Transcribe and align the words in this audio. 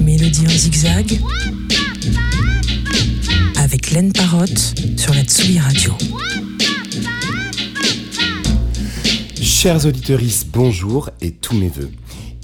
Mélodie 0.00 0.46
en 0.46 0.50
zigzag 0.50 1.18
avec 3.56 3.90
Laine 3.90 4.12
Parotte 4.12 4.74
sur 4.96 5.12
la 5.14 5.24
Tsugi 5.24 5.58
Radio. 5.58 5.92
Chers 9.42 9.86
auditeurs, 9.86 10.20
bonjour 10.52 11.10
et 11.20 11.32
tous 11.32 11.56
mes 11.56 11.68
voeux. 11.68 11.90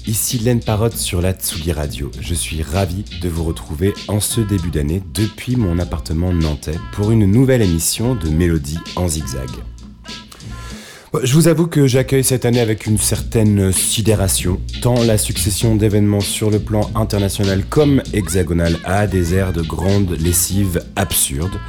Ici 0.05 0.39
Laine 0.39 0.59
Parotte 0.59 0.97
sur 0.97 1.21
la 1.21 1.31
Tsugi 1.31 1.71
Radio. 1.71 2.11
Je 2.19 2.33
suis 2.33 2.61
ravi 2.61 3.05
de 3.21 3.29
vous 3.29 3.45
retrouver 3.45 3.93
en 4.09 4.19
ce 4.19 4.41
début 4.41 4.69
d'année 4.69 5.01
depuis 5.13 5.55
mon 5.55 5.79
appartement 5.79 6.33
nantais 6.33 6.77
pour 6.91 7.11
une 7.11 7.25
nouvelle 7.25 7.61
émission 7.61 8.15
de 8.15 8.27
Mélodie 8.27 8.79
en 8.97 9.07
zigzag. 9.07 9.49
Je 11.23 11.33
vous 11.33 11.47
avoue 11.47 11.67
que 11.67 11.87
j'accueille 11.87 12.23
cette 12.23 12.45
année 12.45 12.59
avec 12.59 12.87
une 12.87 12.97
certaine 12.97 13.71
sidération, 13.71 14.59
tant 14.81 15.03
la 15.03 15.17
succession 15.17 15.75
d'événements 15.75 16.19
sur 16.19 16.49
le 16.49 16.59
plan 16.59 16.89
international 16.95 17.63
comme 17.65 18.01
hexagonal 18.13 18.77
a 18.85 19.05
des 19.07 19.35
airs 19.35 19.53
de 19.53 19.61
grande 19.61 20.11
lessive 20.19 20.83
absurde. 20.95 21.59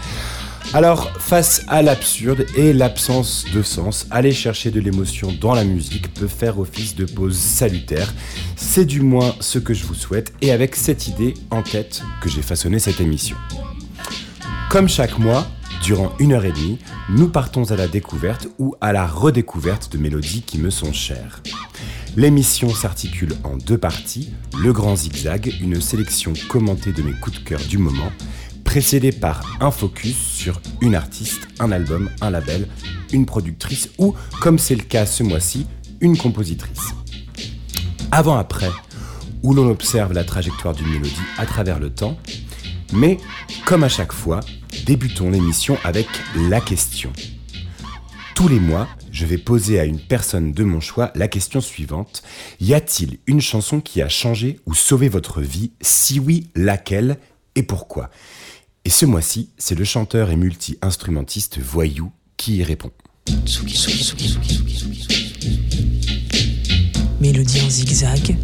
Alors, 0.72 1.12
face 1.18 1.62
à 1.68 1.82
l'absurde 1.82 2.46
et 2.56 2.72
l'absence 2.72 3.44
de 3.54 3.62
sens, 3.62 4.06
aller 4.10 4.32
chercher 4.32 4.70
de 4.70 4.80
l'émotion 4.80 5.32
dans 5.40 5.54
la 5.54 5.64
musique 5.64 6.12
peut 6.14 6.28
faire 6.28 6.58
office 6.58 6.94
de 6.94 7.04
pause 7.04 7.36
salutaire. 7.36 8.12
C'est 8.56 8.84
du 8.84 9.00
moins 9.00 9.34
ce 9.40 9.58
que 9.58 9.74
je 9.74 9.84
vous 9.84 9.94
souhaite 9.94 10.32
et 10.40 10.50
avec 10.50 10.74
cette 10.74 11.08
idée 11.08 11.34
en 11.50 11.62
tête 11.62 12.02
que 12.20 12.28
j'ai 12.28 12.42
façonné 12.42 12.78
cette 12.78 13.00
émission. 13.00 13.36
Comme 14.70 14.88
chaque 14.88 15.18
mois, 15.18 15.46
durant 15.82 16.12
une 16.18 16.32
heure 16.32 16.44
et 16.44 16.52
demie, 16.52 16.78
nous 17.08 17.28
partons 17.28 17.70
à 17.70 17.76
la 17.76 17.88
découverte 17.88 18.48
ou 18.58 18.74
à 18.80 18.92
la 18.92 19.06
redécouverte 19.06 19.92
de 19.92 19.98
mélodies 19.98 20.42
qui 20.42 20.58
me 20.58 20.70
sont 20.70 20.92
chères. 20.92 21.42
L'émission 22.16 22.70
s'articule 22.70 23.34
en 23.44 23.56
deux 23.56 23.78
parties, 23.78 24.32
le 24.58 24.72
grand 24.72 24.96
zigzag, 24.96 25.54
une 25.60 25.80
sélection 25.80 26.32
commentée 26.48 26.92
de 26.92 27.02
mes 27.02 27.12
coups 27.12 27.38
de 27.38 27.44
cœur 27.44 27.60
du 27.68 27.78
moment, 27.78 28.10
précédé 28.64 29.12
par 29.12 29.42
un 29.60 29.70
focus 29.70 30.16
sur 30.16 30.60
une 30.80 30.94
artiste, 30.94 31.48
un 31.60 31.72
album, 31.72 32.10
un 32.20 32.30
label, 32.30 32.68
une 33.12 33.26
productrice 33.26 33.90
ou, 33.98 34.14
comme 34.40 34.58
c'est 34.58 34.74
le 34.74 34.82
cas 34.82 35.06
ce 35.06 35.22
mois-ci, 35.22 35.66
une 36.00 36.16
compositrice. 36.16 36.94
Avant-après, 38.10 38.70
où 39.42 39.54
l'on 39.54 39.70
observe 39.70 40.12
la 40.12 40.24
trajectoire 40.24 40.74
d'une 40.74 40.88
mélodie 40.88 41.14
à 41.38 41.46
travers 41.46 41.78
le 41.78 41.90
temps, 41.90 42.18
mais 42.92 43.18
comme 43.64 43.84
à 43.84 43.88
chaque 43.88 44.12
fois, 44.12 44.40
débutons 44.84 45.30
l'émission 45.30 45.78
avec 45.84 46.06
la 46.48 46.60
question. 46.60 47.12
Tous 48.34 48.48
les 48.48 48.60
mois, 48.60 48.88
je 49.12 49.24
vais 49.24 49.38
poser 49.38 49.80
à 49.80 49.84
une 49.84 49.98
personne 49.98 50.52
de 50.52 50.62
mon 50.62 50.80
choix 50.80 51.10
la 51.14 51.26
question 51.26 51.62
suivante. 51.62 52.22
Y 52.60 52.74
a-t-il 52.74 53.18
une 53.26 53.40
chanson 53.40 53.80
qui 53.80 54.02
a 54.02 54.10
changé 54.10 54.60
ou 54.66 54.74
sauvé 54.74 55.08
votre 55.08 55.40
vie? 55.40 55.72
Si 55.80 56.20
oui, 56.20 56.48
laquelle 56.54 57.18
et 57.54 57.62
pourquoi? 57.62 58.10
Et 58.84 58.90
ce 58.90 59.06
mois-ci, 59.06 59.50
c'est 59.56 59.74
le 59.74 59.84
chanteur 59.84 60.30
et 60.30 60.36
multi-instrumentiste 60.36 61.58
Voyou 61.58 62.12
qui 62.36 62.56
y 62.56 62.62
répond. 62.62 62.90
Mélodie 67.20 67.62
en 67.62 67.70
zigzag. 67.70 68.36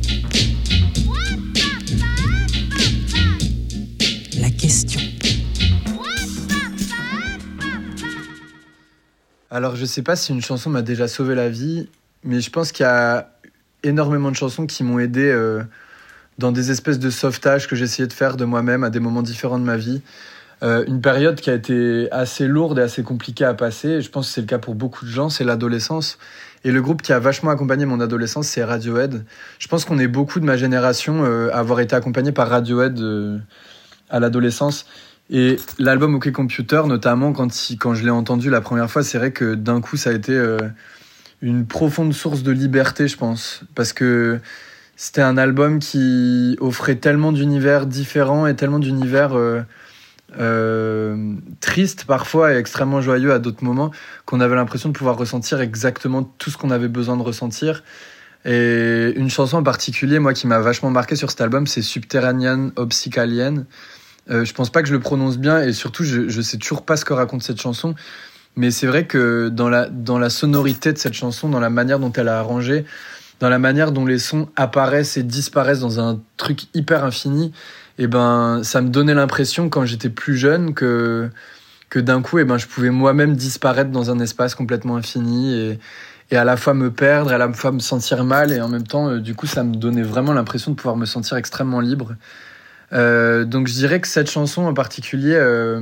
Alors, 9.55 9.77
je 9.77 9.85
sais 9.85 10.01
pas 10.01 10.17
si 10.17 10.33
une 10.33 10.41
chanson 10.41 10.71
m'a 10.71 10.81
déjà 10.81 11.07
sauvé 11.07 11.35
la 11.35 11.51
vie, 11.51 11.87
mais 12.25 12.41
je 12.41 12.49
pense 12.49 12.73
qu'il 12.73 12.85
y 12.85 12.89
a 12.89 13.29
énormément 13.83 14.31
de 14.31 14.35
chansons 14.35 14.65
qui 14.65 14.83
m'ont 14.83 14.99
aidé 14.99 15.31
euh, 15.31 15.63
dans 16.39 16.53
des 16.53 16.71
espèces 16.71 16.99
de 16.99 17.11
sauvetage 17.11 17.69
que 17.69 17.77
j'essayais 17.77 18.09
de 18.09 18.15
faire 18.15 18.39
de 18.39 18.47
moi-même 18.47 18.83
à 18.83 18.89
des 18.89 18.99
moments 18.99 19.21
différents 19.21 19.59
de 19.59 19.65
ma 19.65 19.77
vie. 19.77 20.01
Euh, 20.63 20.87
une 20.87 21.03
période 21.03 21.39
qui 21.39 21.51
a 21.51 21.55
été 21.55 22.11
assez 22.13 22.49
lourde 22.49 22.79
et 22.79 22.81
assez 22.83 23.03
compliquée 23.03 23.45
à 23.45 23.53
passer, 23.53 24.01
je 24.01 24.09
pense 24.09 24.29
que 24.29 24.33
c'est 24.33 24.41
le 24.41 24.47
cas 24.47 24.59
pour 24.59 24.75
beaucoup 24.75 25.05
de 25.05 25.11
gens, 25.11 25.29
c'est 25.29 25.45
l'adolescence. 25.45 26.17
Et 26.65 26.71
le 26.71 26.81
groupe 26.81 27.03
qui 27.03 27.13
a 27.13 27.19
vachement 27.19 27.51
accompagné 27.51 27.85
mon 27.85 28.01
adolescence, 28.01 28.47
c'est 28.47 28.65
Radiohead. 28.65 29.23
Je 29.59 29.69
pense 29.69 29.85
qu'on 29.85 29.99
est 29.99 30.09
beaucoup 30.09 30.41
de 30.41 30.47
ma 30.47 30.57
génération 30.57 31.25
euh, 31.27 31.51
à 31.53 31.59
avoir 31.59 31.81
été 31.81 31.95
accompagné 31.95 32.33
par 32.33 32.49
Radiohead 32.49 32.99
à 34.09 34.19
l'adolescence. 34.19 34.87
Et 35.31 35.57
l'album 35.79 36.15
OK 36.15 36.31
Computer, 36.33 36.83
notamment, 36.87 37.33
quand, 37.33 37.49
quand 37.79 37.95
je 37.95 38.05
l'ai 38.05 38.11
entendu 38.11 38.51
la 38.51 38.61
première 38.61 38.91
fois, 38.91 39.03
c'est 39.03 39.19
vrai 39.19 39.33
que 39.33 39.55
d'un 39.55 39.81
coup, 39.81 39.97
ça 39.97 40.11
a 40.11 40.13
été 40.13 40.33
euh, 40.33 40.59
une 41.41 41.67
profonde 41.67 42.13
source 42.13 42.43
de 42.43 42.53
liberté, 42.53 43.09
je 43.09 43.17
pense. 43.17 43.63
Parce 43.75 43.93
que 43.93 44.41
c'était 44.97 45.23
un 45.23 45.39
album 45.39 45.79
qui 45.79 46.57
offrait 46.61 46.97
tellement 46.97 47.33
d'univers 47.33 47.87
différents 47.87 48.47
et 48.47 48.55
tellement 48.55 48.79
d'univers 48.79 49.37
euh, 49.37 49.63
euh, 50.39 51.35
tristes 51.61 52.05
parfois 52.05 52.55
et 52.55 52.57
extrêmement 52.57 53.01
joyeux 53.01 53.33
à 53.33 53.39
d'autres 53.39 53.65
moments 53.65 53.91
qu'on 54.25 54.41
avait 54.41 54.55
l'impression 54.55 54.89
de 54.89 54.95
pouvoir 54.95 55.19
ressentir 55.19 55.61
exactement 55.61 56.23
tout 56.23 56.51
ce 56.51 56.57
qu'on 56.57 56.71
avait 56.71 56.89
besoin 56.89 57.17
de 57.17 57.23
ressentir. 57.23 57.83
Et 58.45 59.13
une 59.17 59.31
chanson 59.31 59.59
en 59.59 59.63
particulier, 59.63 60.19
moi, 60.19 60.35
qui 60.35 60.47
m'a 60.47 60.59
vachement 60.59 60.91
marqué 60.91 61.17
sur 61.17 61.31
cet 61.31 61.41
album, 61.41 61.67
c'est 61.67 61.83
Subterranean 61.83 62.71
Obsicalien. 62.77 63.65
Euh, 64.31 64.45
je 64.45 64.55
pense 64.55 64.71
pas 64.71 64.83
que 64.83 64.89
je 64.89 64.93
le 64.93 65.01
prononce 65.01 65.39
bien 65.39 65.63
et 65.63 65.73
surtout 65.73 66.05
je, 66.05 66.29
je 66.29 66.41
sais 66.41 66.57
toujours 66.57 66.83
pas 66.83 66.97
ce 66.97 67.05
que 67.05 67.13
raconte 67.13 67.43
cette 67.43 67.61
chanson. 67.61 67.95
Mais 68.57 68.71
c'est 68.71 68.87
vrai 68.87 69.07
que 69.07 69.49
dans 69.49 69.69
la, 69.69 69.89
dans 69.89 70.19
la 70.19 70.31
sonorité 70.31 70.93
de 70.93 70.99
cette 70.99 71.15
chanson, 71.15 71.49
dans 71.49 71.61
la 71.61 71.71
manière 71.71 71.99
dont 71.99 72.13
elle 72.13 72.29
a 72.29 72.39
arrangé, 72.39 72.85
dans 73.41 73.49
la 73.49 73.59
manière 73.59 73.93
dont 73.93 74.07
les 74.07 74.19
sons 74.19 74.49
apparaissent 74.57 75.17
et 75.17 75.23
disparaissent 75.23 75.81
dans 75.81 76.01
un 76.01 76.21
truc 76.37 76.65
hyper 76.75 77.05
infini, 77.05 77.53
et 77.99 78.05
eh 78.05 78.07
ben 78.07 78.61
ça 78.63 78.81
me 78.81 78.89
donnait 78.89 79.15
l'impression 79.15 79.69
quand 79.69 79.85
j'étais 79.85 80.09
plus 80.09 80.37
jeune 80.37 80.73
que 80.73 81.29
que 81.91 81.99
d'un 81.99 82.23
coup 82.23 82.39
et 82.39 82.43
eh 82.43 82.45
ben 82.45 82.57
je 82.57 82.67
pouvais 82.67 82.89
moi-même 82.89 83.37
disparaître 83.37 83.91
dans 83.91 84.11
un 84.11 84.19
espace 84.19 84.55
complètement 84.55 84.97
infini 84.97 85.53
et 85.55 85.79
et 86.31 86.37
à 86.37 86.45
la 86.45 86.57
fois 86.57 86.73
me 86.73 86.91
perdre, 86.91 87.31
à 87.31 87.37
la 87.37 87.53
fois 87.53 87.73
me 87.73 87.81
sentir 87.81 88.25
mal 88.25 88.53
et 88.53 88.61
en 88.63 88.69
même 88.69 88.87
temps 88.87 89.11
euh, 89.11 89.21
du 89.21 89.35
coup 89.35 89.47
ça 89.47 89.63
me 89.63 89.75
donnait 89.77 90.03
vraiment 90.03 90.33
l'impression 90.33 90.71
de 90.71 90.77
pouvoir 90.77 90.97
me 90.97 91.05
sentir 91.05 91.37
extrêmement 91.37 91.81
libre. 91.81 92.15
Euh, 92.93 93.45
donc 93.45 93.69
je 93.69 93.75
dirais 93.75 94.01
que 94.01 94.09
cette 94.09 94.31
chanson 94.31 94.63
en 94.63 94.75
particulier, 94.75 95.35
euh, 95.35 95.81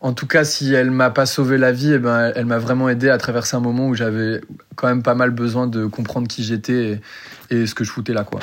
en 0.00 0.12
tout 0.12 0.26
cas 0.26 0.44
si 0.44 0.72
elle 0.72 0.90
m'a 0.90 1.10
pas 1.10 1.26
sauvé 1.26 1.58
la 1.58 1.72
vie, 1.72 1.92
eh 1.94 1.98
ben, 1.98 2.32
elle 2.34 2.46
m'a 2.46 2.58
vraiment 2.58 2.88
aidé 2.88 3.08
à 3.08 3.18
traverser 3.18 3.56
un 3.56 3.60
moment 3.60 3.88
où 3.88 3.94
j'avais 3.94 4.40
quand 4.76 4.88
même 4.88 5.02
pas 5.02 5.14
mal 5.14 5.30
besoin 5.30 5.66
de 5.66 5.86
comprendre 5.86 6.28
qui 6.28 6.44
j'étais 6.44 7.00
et, 7.50 7.62
et, 7.62 7.66
ce 7.66 7.74
que 7.74 7.84
je 7.84 7.90
foutais 7.90 8.12
là. 8.12 8.24
quoi. 8.24 8.40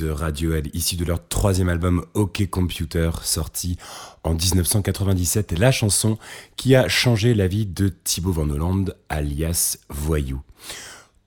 De 0.00 0.08
Radiohead, 0.08 0.68
issu 0.74 0.96
de 0.96 1.04
leur 1.04 1.26
troisième 1.28 1.68
album 1.68 2.04
OK 2.14 2.48
Computer, 2.48 3.10
sorti 3.22 3.76
en 4.24 4.34
1997, 4.34 5.58
la 5.58 5.72
chanson 5.72 6.18
qui 6.56 6.74
a 6.74 6.88
changé 6.88 7.34
la 7.34 7.46
vie 7.46 7.66
de 7.66 7.88
Thibaut 7.88 8.32
Van 8.32 8.48
Holland, 8.48 8.94
alias 9.08 9.78
Voyou. 9.88 10.40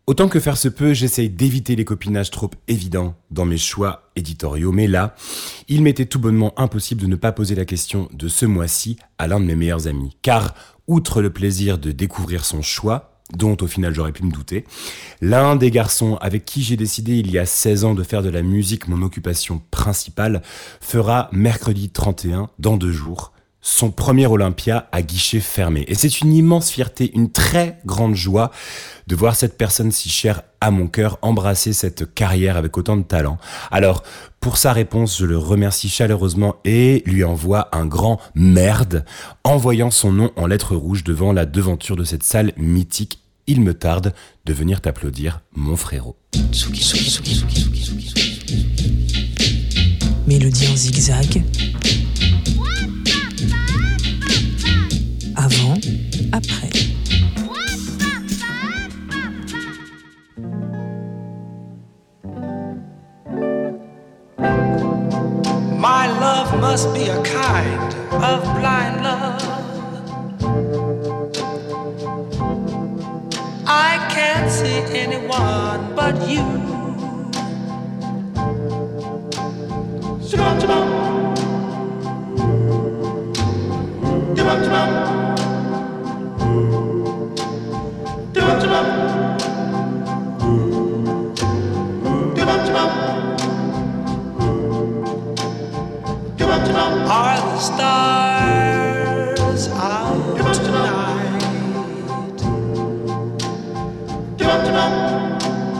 Autant 0.07 0.27
que 0.27 0.39
faire 0.39 0.57
se 0.57 0.67
peut, 0.67 0.93
j'essaye 0.93 1.29
d'éviter 1.29 1.75
les 1.75 1.85
copinages 1.85 2.31
trop 2.31 2.49
évidents 2.67 3.15
dans 3.29 3.45
mes 3.45 3.59
choix 3.59 4.09
éditoriaux, 4.15 4.71
mais 4.71 4.87
là, 4.87 5.15
il 5.67 5.83
m'était 5.83 6.07
tout 6.07 6.19
bonnement 6.19 6.57
impossible 6.59 7.01
de 7.01 7.07
ne 7.07 7.15
pas 7.15 7.31
poser 7.31 7.53
la 7.53 7.65
question 7.65 8.09
de 8.11 8.27
ce 8.27 8.47
mois-ci 8.47 8.97
à 9.19 9.27
l'un 9.27 9.39
de 9.39 9.45
mes 9.45 9.55
meilleurs 9.55 9.87
amis. 9.87 10.17
Car, 10.23 10.55
outre 10.87 11.21
le 11.21 11.29
plaisir 11.29 11.77
de 11.77 11.91
découvrir 11.91 12.43
son 12.43 12.63
choix, 12.63 13.08
dont 13.35 13.57
au 13.61 13.67
final 13.67 13.93
j'aurais 13.93 14.11
pu 14.11 14.23
me 14.23 14.31
douter, 14.31 14.65
l'un 15.21 15.55
des 15.55 15.71
garçons 15.71 16.17
avec 16.21 16.45
qui 16.45 16.63
j'ai 16.63 16.77
décidé 16.77 17.17
il 17.17 17.31
y 17.31 17.39
a 17.39 17.45
16 17.45 17.85
ans 17.85 17.93
de 17.93 18.03
faire 18.03 18.23
de 18.23 18.29
la 18.29 18.41
musique 18.41 18.87
mon 18.87 19.01
occupation 19.01 19.61
principale 19.71 20.41
fera 20.81 21.29
mercredi 21.31 21.89
31, 21.89 22.49
dans 22.59 22.77
deux 22.77 22.91
jours, 22.91 23.33
son 23.61 23.91
premier 23.91 24.27
Olympia 24.27 24.87
à 24.91 25.01
guichet 25.01 25.39
fermé. 25.39 25.83
Et 25.87 25.95
c'est 25.95 26.21
une 26.21 26.33
immense 26.33 26.69
fierté, 26.69 27.11
une 27.13 27.31
très 27.31 27.79
grande 27.85 28.15
joie 28.15 28.51
de 29.07 29.15
voir 29.15 29.35
cette 29.35 29.57
personne 29.57 29.91
si 29.91 30.09
chère 30.09 30.43
à 30.61 30.71
mon 30.71 30.87
cœur 30.87 31.17
embrasser 31.21 31.73
cette 31.73 32.13
carrière 32.13 32.57
avec 32.57 32.77
autant 32.77 32.95
de 32.97 33.03
talent. 33.03 33.37
Alors, 33.71 34.03
pour 34.39 34.57
sa 34.57 34.71
réponse, 34.71 35.17
je 35.17 35.25
le 35.25 35.37
remercie 35.37 35.89
chaleureusement 35.89 36.55
et 36.63 37.03
lui 37.05 37.23
envoie 37.23 37.69
un 37.73 37.85
grand 37.85 38.19
merde 38.35 39.03
en 39.43 39.57
voyant 39.57 39.91
son 39.91 40.11
nom 40.11 40.31
en 40.35 40.47
lettres 40.47 40.75
rouges 40.75 41.03
devant 41.03 41.33
la 41.33 41.45
devanture 41.45 41.95
de 41.95 42.03
cette 42.03 42.23
salle 42.23 42.53
mythique. 42.57 43.19
Il 43.47 43.61
me 43.61 43.73
tarde 43.73 44.13
de 44.45 44.53
venir 44.53 44.79
t'applaudir, 44.79 45.41
mon 45.55 45.75
frérot. 45.75 46.15
Mélodie 50.27 50.67
en 50.67 50.75
zigzag. 50.75 51.43
Après. 56.31 56.69
My 65.77 66.07
love 66.19 66.59
must 66.59 66.93
be 66.93 67.07
a 67.09 67.21
kind 67.23 67.93
of 68.23 68.43
blind 68.59 69.03
love. 69.03 69.41
I 73.65 73.97
can't 74.09 74.49
see 74.51 74.81
anyone 74.93 75.95
but 75.95 76.27
you. 76.29 76.69
Are 97.11 97.37
the 97.37 97.57
stars 97.57 99.67
out 99.69 100.37
tonight? 100.53 101.43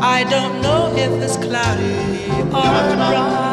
I 0.02 0.24
don't 0.28 0.60
know 0.64 0.92
if 0.96 1.12
it's 1.22 1.38
cloudy 1.38 2.32
or 2.48 2.96
bright. 2.96 3.49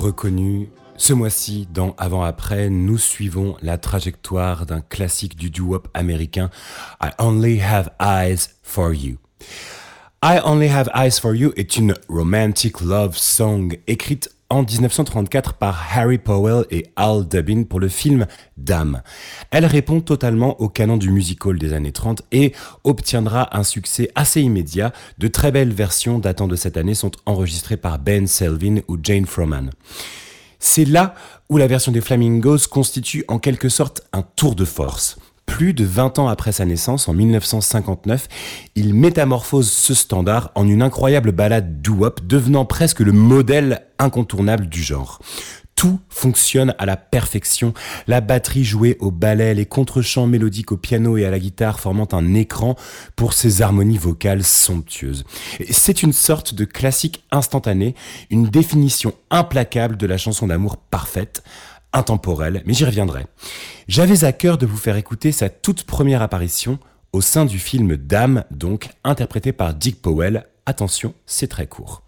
Reconnu, 0.00 0.70
ce 0.96 1.12
mois-ci, 1.12 1.68
dans 1.72 1.94
Avant-Après, 1.98 2.70
nous 2.70 2.98
suivons 2.98 3.56
la 3.62 3.78
trajectoire 3.78 4.66
d'un 4.66 4.80
classique 4.80 5.36
du 5.36 5.50
doo-wop 5.50 5.88
américain, 5.94 6.50
I 7.02 7.10
Only 7.18 7.60
Have 7.60 7.90
Eyes 8.00 8.48
for 8.62 8.92
You. 8.92 9.16
I 10.22 10.40
Only 10.44 10.68
Have 10.68 10.90
Eyes 10.94 11.20
for 11.20 11.34
You 11.34 11.52
est 11.56 11.76
une 11.76 11.94
romantic 12.08 12.80
love 12.80 13.16
song 13.16 13.78
écrite 13.86 14.30
en 14.50 14.62
1934 14.62 15.54
par 15.54 15.86
Harry 15.94 16.18
Powell 16.18 16.66
et 16.70 16.86
Al 16.96 17.26
Dubin 17.26 17.62
pour 17.62 17.80
le 17.80 17.88
film 17.88 18.26
Dame. 18.56 19.02
Elle 19.50 19.64
répond 19.64 20.00
totalement 20.00 20.60
au 20.60 20.68
canon 20.68 20.96
du 20.96 21.10
musical 21.10 21.56
des 21.56 21.72
années 21.72 21.92
30 21.92 22.22
et 22.32 22.52
obtiendra 22.84 23.56
un 23.56 23.62
succès 23.62 24.10
assez 24.14 24.42
immédiat. 24.42 24.92
De 25.18 25.28
très 25.28 25.52
belles 25.52 25.72
versions 25.72 26.18
datant 26.18 26.48
de 26.48 26.56
cette 26.56 26.76
année 26.76 26.94
sont 26.94 27.12
enregistrées 27.26 27.76
par 27.76 27.98
Ben 27.98 28.26
Selvin 28.26 28.80
ou 28.88 28.98
Jane 29.02 29.26
Froman. 29.26 29.70
C'est 30.58 30.84
là 30.84 31.14
où 31.48 31.56
la 31.56 31.66
version 31.66 31.92
des 31.92 32.00
Flamingos 32.00 32.68
constitue 32.70 33.24
en 33.28 33.38
quelque 33.38 33.68
sorte 33.68 34.02
un 34.12 34.22
tour 34.22 34.54
de 34.54 34.66
force. 34.66 35.16
Plus 35.50 35.74
de 35.74 35.84
20 35.84 36.20
ans 36.20 36.28
après 36.28 36.52
sa 36.52 36.64
naissance, 36.64 37.08
en 37.08 37.12
1959, 37.12 38.28
il 38.76 38.94
métamorphose 38.94 39.70
ce 39.70 39.94
standard 39.94 40.52
en 40.54 40.66
une 40.66 40.80
incroyable 40.80 41.32
ballade 41.32 41.82
doo-wop, 41.82 42.20
devenant 42.24 42.64
presque 42.64 43.00
le 43.00 43.12
modèle 43.12 43.82
incontournable 43.98 44.68
du 44.68 44.80
genre. 44.82 45.18
Tout 45.74 45.98
fonctionne 46.08 46.74
à 46.78 46.86
la 46.86 46.96
perfection, 46.96 47.74
la 48.06 48.20
batterie 48.20 48.64
jouée 48.64 48.96
au 49.00 49.10
ballet, 49.10 49.54
les 49.54 49.66
contre-chants 49.66 50.26
mélodiques 50.26 50.72
au 50.72 50.76
piano 50.76 51.16
et 51.16 51.26
à 51.26 51.30
la 51.30 51.38
guitare 51.38 51.80
formant 51.80 52.08
un 52.12 52.32
écran 52.34 52.76
pour 53.16 53.32
ses 53.32 53.60
harmonies 53.60 53.98
vocales 53.98 54.44
somptueuses. 54.44 55.24
C'est 55.70 56.02
une 56.02 56.12
sorte 56.12 56.54
de 56.54 56.64
classique 56.64 57.24
instantané, 57.32 57.94
une 58.30 58.46
définition 58.46 59.14
implacable 59.30 59.96
de 59.96 60.06
la 60.06 60.16
chanson 60.16 60.46
d'amour 60.46 60.76
parfaite, 60.76 61.42
intemporelle, 61.92 62.62
mais 62.66 62.74
j'y 62.74 62.84
reviendrai. 62.84 63.26
J'avais 63.88 64.24
à 64.24 64.32
cœur 64.32 64.58
de 64.58 64.66
vous 64.66 64.76
faire 64.76 64.96
écouter 64.96 65.32
sa 65.32 65.48
toute 65.48 65.84
première 65.84 66.22
apparition 66.22 66.78
au 67.12 67.20
sein 67.20 67.44
du 67.44 67.58
film 67.58 67.96
Dame, 67.96 68.44
donc 68.50 68.90
interprété 69.04 69.52
par 69.52 69.74
Dick 69.74 70.00
Powell. 70.00 70.46
Attention, 70.66 71.14
c'est 71.26 71.48
très 71.48 71.66
court. 71.66 72.02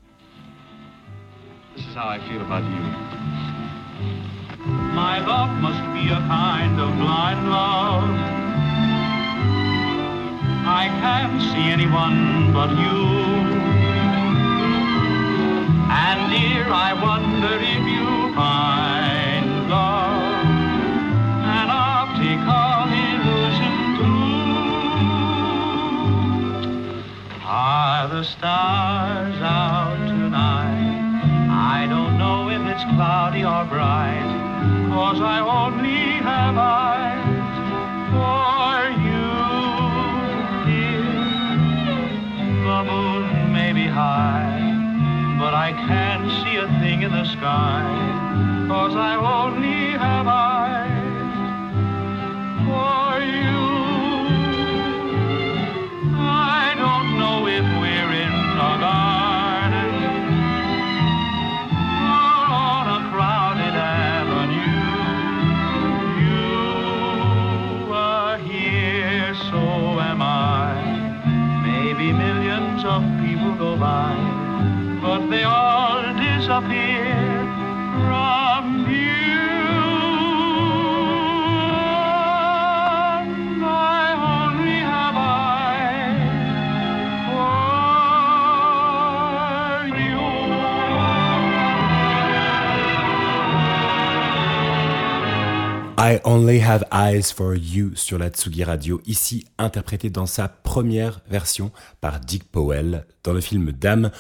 Cause 35.13 35.21
I 35.21 35.41
only 35.41 36.25
have 36.25 36.57
eyes 36.57 37.53
for 38.13 38.79
you, 39.07 39.29
dear. 40.65 41.05
The 42.65 42.81
moon 42.91 43.53
may 43.53 43.75
be 43.75 43.87
high, 43.87 45.37
but 45.39 45.53
I 45.53 45.73
can't 45.73 46.31
see 46.43 46.57
a 46.57 46.67
thing 46.81 47.03
in 47.03 47.11
the 47.13 47.27
sky, 47.27 47.85
cause 48.69 48.97
I 48.97 49.17
Only 96.25 96.61
Have 96.61 96.85
Eyes 96.93 97.33
for 97.35 97.55
You 97.55 97.93
sur 97.95 98.19
la 98.19 98.29
Tsugi 98.29 98.65
Radio, 98.65 99.01
ici 99.07 99.45
interprété 99.59 100.11
dans 100.11 100.27
sa 100.27 100.49
première 100.49 101.21
version 101.29 101.73
par 102.01 102.21
Dick 102.21 102.45
Powell 102.45 103.07
dans 103.25 103.33
le 103.33 103.41
film 103.41 103.73
Dame, 103.73 104.11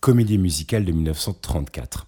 comédie 0.00 0.38
musicale 0.38 0.84
de 0.84 0.92
1934. 0.92 2.06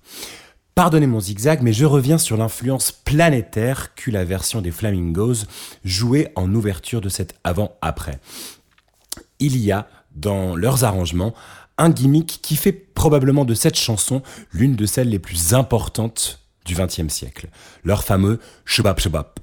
Pardonnez 0.74 1.06
mon 1.06 1.20
zigzag, 1.20 1.62
mais 1.62 1.72
je 1.72 1.84
reviens 1.84 2.18
sur 2.18 2.36
l'influence 2.36 2.92
planétaire 2.92 3.94
qu'eut 3.94 4.10
la 4.10 4.24
version 4.24 4.62
des 4.62 4.70
Flamingos 4.70 5.44
jouée 5.84 6.28
en 6.34 6.52
ouverture 6.54 7.00
de 7.00 7.08
cet 7.08 7.34
avant-après. 7.44 8.18
Il 9.38 9.58
y 9.58 9.72
a, 9.72 9.88
dans 10.14 10.56
leurs 10.56 10.84
arrangements, 10.84 11.34
un 11.78 11.90
gimmick 11.90 12.40
qui 12.42 12.56
fait 12.56 12.72
probablement 12.72 13.44
de 13.44 13.54
cette 13.54 13.76
chanson 13.76 14.22
l'une 14.52 14.76
de 14.76 14.86
celles 14.86 15.08
les 15.08 15.18
plus 15.18 15.52
importantes 15.54 16.40
du 16.64 16.74
XXe 16.74 17.12
siècle, 17.12 17.48
leur 17.84 18.04
fameux 18.04 18.38
shubap 18.64 19.00
shubap. 19.00 19.41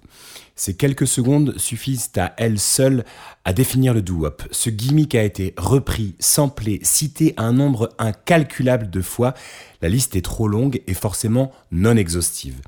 Ces 0.59 0.73
quelques 0.73 1.07
secondes 1.07 1.57
suffisent 1.57 2.11
à 2.17 2.33
elles 2.35 2.59
seules 2.59 3.05
à 3.45 3.53
définir 3.53 3.93
le 3.93 4.01
doo-wop. 4.01 4.43
Ce 4.51 4.69
gimmick 4.69 5.15
a 5.15 5.23
été 5.23 5.53
repris, 5.55 6.15
samplé, 6.19 6.81
cité 6.83 7.33
un 7.37 7.53
nombre 7.53 7.87
incalculable 7.97 8.89
de 8.89 8.99
fois. 8.99 9.35
La 9.81 9.87
liste 9.87 10.17
est 10.17 10.21
trop 10.21 10.49
longue 10.49 10.81
et 10.85 10.93
forcément 10.93 11.53
non 11.71 11.95
exhaustive. 11.95 12.59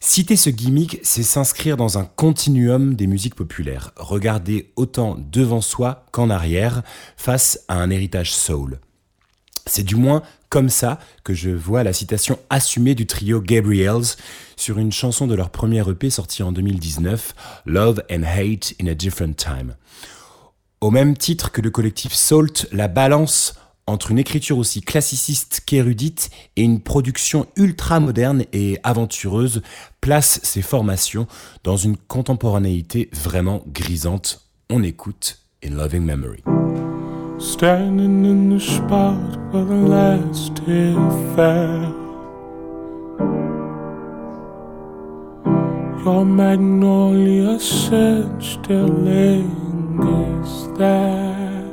Citer 0.00 0.34
ce 0.34 0.50
gimmick, 0.50 0.98
c'est 1.04 1.22
s'inscrire 1.22 1.76
dans 1.76 1.98
un 1.98 2.04
continuum 2.04 2.96
des 2.96 3.06
musiques 3.06 3.36
populaires, 3.36 3.92
regarder 3.94 4.72
autant 4.74 5.16
devant 5.16 5.60
soi 5.60 6.06
qu'en 6.10 6.30
arrière 6.30 6.82
face 7.16 7.60
à 7.68 7.76
un 7.76 7.90
héritage 7.90 8.34
soul. 8.34 8.80
C'est 9.70 9.84
du 9.84 9.94
moins 9.94 10.22
comme 10.48 10.68
ça 10.68 10.98
que 11.22 11.32
je 11.32 11.50
vois 11.50 11.84
la 11.84 11.92
citation 11.92 12.40
assumée 12.50 12.96
du 12.96 13.06
trio 13.06 13.40
Gabriels 13.40 14.16
sur 14.56 14.78
une 14.78 14.90
chanson 14.90 15.28
de 15.28 15.36
leur 15.36 15.50
premier 15.50 15.88
EP 15.88 16.10
sorti 16.10 16.42
en 16.42 16.50
2019, 16.50 17.34
Love 17.66 18.02
and 18.10 18.24
Hate 18.24 18.74
in 18.82 18.88
a 18.88 18.94
Different 18.96 19.34
Time. 19.34 19.76
Au 20.80 20.90
même 20.90 21.16
titre 21.16 21.52
que 21.52 21.60
le 21.60 21.70
collectif 21.70 22.12
Salt, 22.12 22.66
la 22.72 22.88
balance 22.88 23.54
entre 23.86 24.10
une 24.10 24.18
écriture 24.18 24.58
aussi 24.58 24.80
classiciste 24.80 25.62
qu'érudite 25.64 26.30
et 26.56 26.62
une 26.62 26.80
production 26.80 27.46
ultra 27.54 28.00
moderne 28.00 28.44
et 28.52 28.76
aventureuse 28.82 29.62
place 30.00 30.40
ces 30.42 30.62
formations 30.62 31.28
dans 31.62 31.76
une 31.76 31.96
contemporanéité 31.96 33.08
vraiment 33.12 33.62
grisante. 33.68 34.48
On 34.68 34.82
écoute 34.82 35.38
In 35.64 35.76
Loving 35.76 36.02
Memory. 36.02 36.42
Standing 37.40 38.26
in 38.26 38.50
the 38.50 38.60
spot 38.60 39.16
where 39.50 39.64
the 39.64 39.74
last 39.74 40.56
tear 40.56 40.94
fell. 41.34 41.96
Your 46.04 46.24
magnolia 46.26 47.58
scent 47.58 48.42
still 48.42 48.88
lingers 48.88 50.68
there. 50.76 51.64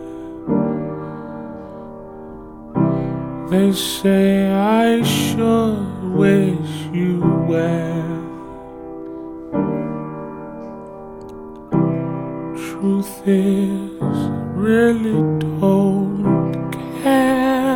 They 3.49 3.73
say 3.73 4.49
I 4.49 5.03
sure 5.03 5.83
wish 6.15 6.87
you 6.93 7.19
well. 7.45 8.23
Truth 12.55 13.21
is, 13.25 14.46
really 14.57 15.11
don't 15.59 16.71
care. 17.03 17.66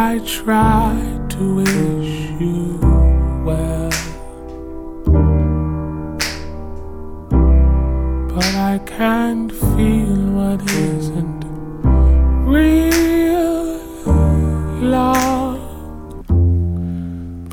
I 0.00 0.20
try 0.20 0.94
to 1.30 1.54
wish 1.56 2.30
you 2.38 2.78
well. 3.44 3.90
But 8.32 8.54
I 8.54 8.78
can't 8.86 9.50
feel 9.50 10.20
what 10.38 10.62
isn't 10.70 11.42
real 12.46 13.64
love. 14.80 15.58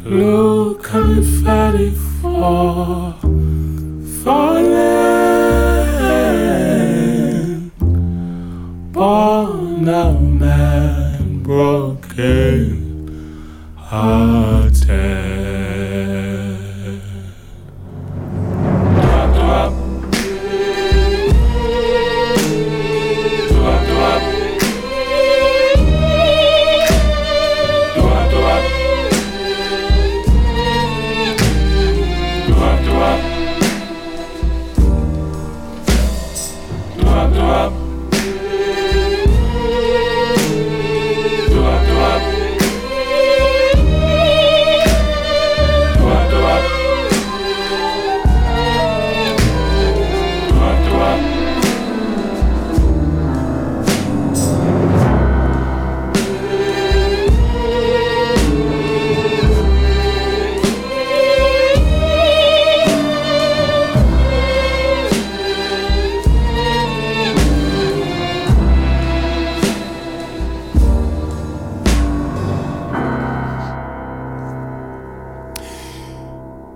Blue 0.04 0.76
confetti 0.84 1.90
fall, 2.22 3.14
falling. 4.22 4.92
Born 8.92 9.88
a 9.90 10.14
man 10.14 11.42
broken 11.42 12.05
can 12.16 13.76
attend. 13.92 15.35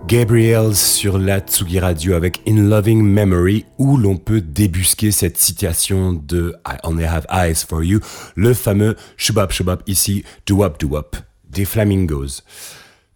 Gabriels 0.10 0.74
sur 0.74 1.20
la 1.20 1.40
Tsugi 1.40 1.80
Radio 1.80 2.16
avec 2.16 2.42
In 2.48 2.68
Loving 2.68 3.04
Memory 3.04 3.66
où 3.78 3.96
l'on 3.96 4.18
peut 4.18 4.42
débusquer 4.42 5.12
cette 5.12 5.38
citation 5.38 6.14
de 6.14 6.56
I 6.68 6.78
Only 6.84 7.06
Have 7.06 7.28
Eyes 7.32 7.64
for 7.68 7.84
You, 7.84 8.00
le 8.36 8.56
fameux 8.56 8.96
shubap 9.18 9.52
shubap 9.52 9.84
ici, 9.86 10.24
do-up 10.48 10.80
do-up 10.80 11.16
des 11.52 11.64
Flamingos. 11.64 12.42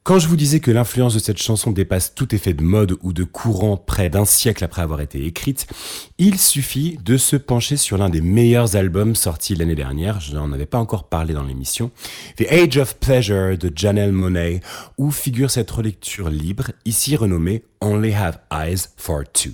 Quand 0.03 0.19
je 0.19 0.27
vous 0.27 0.35
disais 0.35 0.59
que 0.59 0.69
l'influence 0.69 1.13
de 1.13 1.19
cette 1.19 1.41
chanson 1.41 1.71
dépasse 1.71 2.13
tout 2.13 2.35
effet 2.35 2.53
de 2.53 2.61
mode 2.61 2.97
ou 3.03 3.13
de 3.13 3.23
courant 3.23 3.77
près 3.77 4.09
d'un 4.09 4.25
siècle 4.25 4.61
après 4.65 4.81
avoir 4.81 4.99
été 4.99 5.25
écrite, 5.25 5.65
il 6.17 6.37
suffit 6.39 6.99
de 7.05 7.15
se 7.15 7.37
pencher 7.37 7.77
sur 7.77 7.97
l'un 7.97 8.09
des 8.09 8.19
meilleurs 8.19 8.75
albums 8.75 9.15
sortis 9.15 9.55
l'année 9.55 9.75
dernière, 9.75 10.19
je 10.19 10.33
n'en 10.33 10.51
avais 10.51 10.65
pas 10.65 10.77
encore 10.77 11.07
parlé 11.07 11.33
dans 11.33 11.43
l'émission, 11.43 11.89
The 12.35 12.51
Age 12.51 12.77
of 12.79 12.95
Pleasure 12.97 13.57
de 13.57 13.71
Janelle 13.73 14.11
Monet, 14.11 14.59
où 14.97 15.09
figure 15.09 15.49
cette 15.49 15.71
relecture 15.71 16.29
libre, 16.29 16.71
ici 16.83 17.15
renommée 17.15 17.63
Only 17.79 18.13
Have 18.13 18.39
Eyes 18.51 18.89
for 18.97 19.23
Two. 19.31 19.51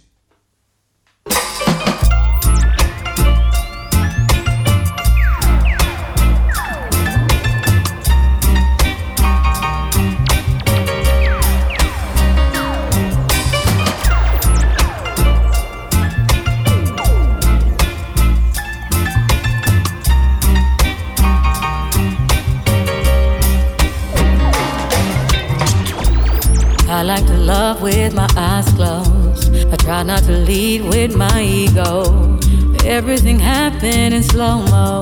Love 27.50 27.82
with 27.82 28.14
my 28.14 28.30
eyes 28.36 28.70
closed. 28.78 29.56
I 29.74 29.76
try 29.78 30.04
not 30.04 30.22
to 30.30 30.34
lead 30.50 30.82
with 30.84 31.16
my 31.16 31.42
ego. 31.42 32.38
Everything 32.86 33.40
happened 33.40 34.14
in 34.14 34.22
slow 34.22 34.58
mo. 34.74 34.94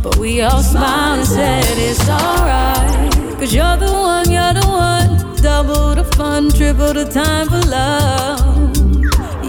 But 0.00 0.16
we 0.16 0.42
all 0.42 0.62
smiled 0.62 1.18
and 1.18 1.28
said 1.28 1.64
it's 1.88 2.08
alright. 2.08 3.12
Cause 3.38 3.52
you're 3.52 3.78
the 3.84 3.92
one, 4.12 4.30
you're 4.30 4.54
the 4.60 4.66
one. 4.90 5.10
Double 5.48 5.96
the 5.96 6.04
fun, 6.16 6.50
triple 6.50 6.92
the 6.94 7.06
time 7.20 7.48
for 7.48 7.62
love. 7.78 8.38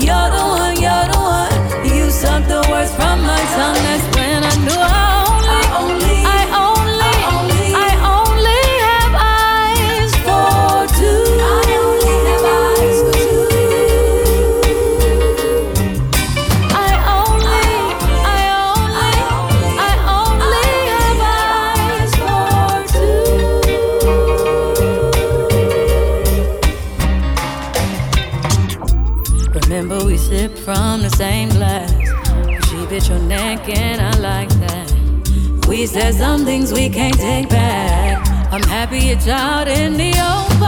You're 0.06 0.30
the 0.38 0.44
one, 0.58 0.76
you're 0.86 1.08
the 1.14 1.20
one. 1.38 1.56
You 1.86 2.10
suck 2.10 2.42
the 2.54 2.62
words 2.72 2.92
from 2.98 3.18
my 3.30 3.44
tongue. 3.58 3.82
That's 3.88 4.06
when 4.16 4.40
I 4.52 4.56
knew 4.66 4.82
I 4.98 5.03
and 33.70 34.02
I 34.02 34.18
like 34.20 34.50
that. 34.50 35.68
We 35.68 35.86
said 35.86 36.16
some 36.16 36.44
things 36.44 36.74
we 36.74 36.90
can't 36.90 37.18
take 37.18 37.50
back. 37.50 38.28
I'm 38.52 38.64
happy 38.64 39.10
it's 39.10 39.28
out 39.28 39.68
in 39.68 39.94
the 39.94 40.12
open. 40.12 40.68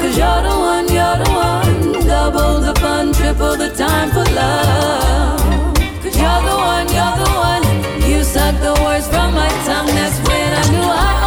Cause 0.00 0.16
you're 0.16 0.42
the 0.48 0.56
one, 0.72 0.86
you're 0.88 1.18
the 1.24 1.30
one. 1.30 2.06
Double 2.06 2.60
the 2.60 2.74
fun, 2.80 3.12
triple 3.12 3.56
the 3.56 3.70
time 3.70 4.10
for 4.10 4.24
love. 4.34 5.74
Cause 6.02 6.16
you're 6.16 6.42
the 6.48 6.56
one, 6.56 6.86
you're 6.96 7.16
the 7.24 7.30
one. 7.50 8.10
You 8.10 8.24
suck 8.24 8.54
the 8.60 8.74
words 8.82 9.08
from 9.08 9.34
my 9.34 9.48
tongue, 9.66 9.86
that's 9.86 10.18
when 10.28 10.52
I 10.52 10.70
knew 10.70 10.90
I. 10.90 11.25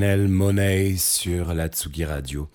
Monet 0.00 0.96
sur 0.96 1.52
la 1.52 1.68
Tsugi 1.68 2.06
Radio. 2.06 2.48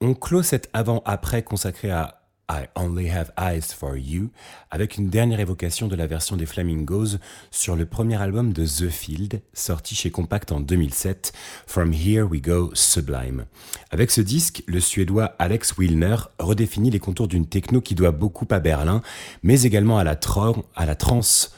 On 0.00 0.14
clôt 0.14 0.44
cet 0.44 0.70
avant-après 0.72 1.42
consacré 1.42 1.90
à 1.90 2.22
I 2.48 2.66
Only 2.76 3.10
Have 3.10 3.32
Eyes 3.36 3.74
for 3.76 3.96
You 3.96 4.30
avec 4.70 4.96
une 4.96 5.10
dernière 5.10 5.40
évocation 5.40 5.88
de 5.88 5.96
la 5.96 6.06
version 6.06 6.36
des 6.36 6.46
Flamingos 6.46 7.16
sur 7.50 7.74
le 7.74 7.86
premier 7.86 8.22
album 8.22 8.52
de 8.52 8.64
The 8.64 8.88
Field, 8.88 9.42
sorti 9.52 9.96
chez 9.96 10.12
Compact 10.12 10.52
en 10.52 10.60
2007, 10.60 11.32
From 11.66 11.92
Here 11.92 12.22
We 12.22 12.40
Go 12.40 12.70
Sublime. 12.74 13.46
Avec 13.90 14.12
ce 14.12 14.20
disque, 14.20 14.62
le 14.68 14.78
Suédois 14.78 15.34
Alex 15.40 15.76
Wilner 15.78 16.16
redéfinit 16.38 16.90
les 16.90 17.00
contours 17.00 17.26
d'une 17.26 17.48
techno 17.48 17.80
qui 17.80 17.96
doit 17.96 18.12
beaucoup 18.12 18.46
à 18.50 18.60
Berlin, 18.60 19.02
mais 19.42 19.62
également 19.62 19.98
à 19.98 20.04
la, 20.04 20.16
à 20.76 20.86
la 20.86 20.94
trance 20.94 21.52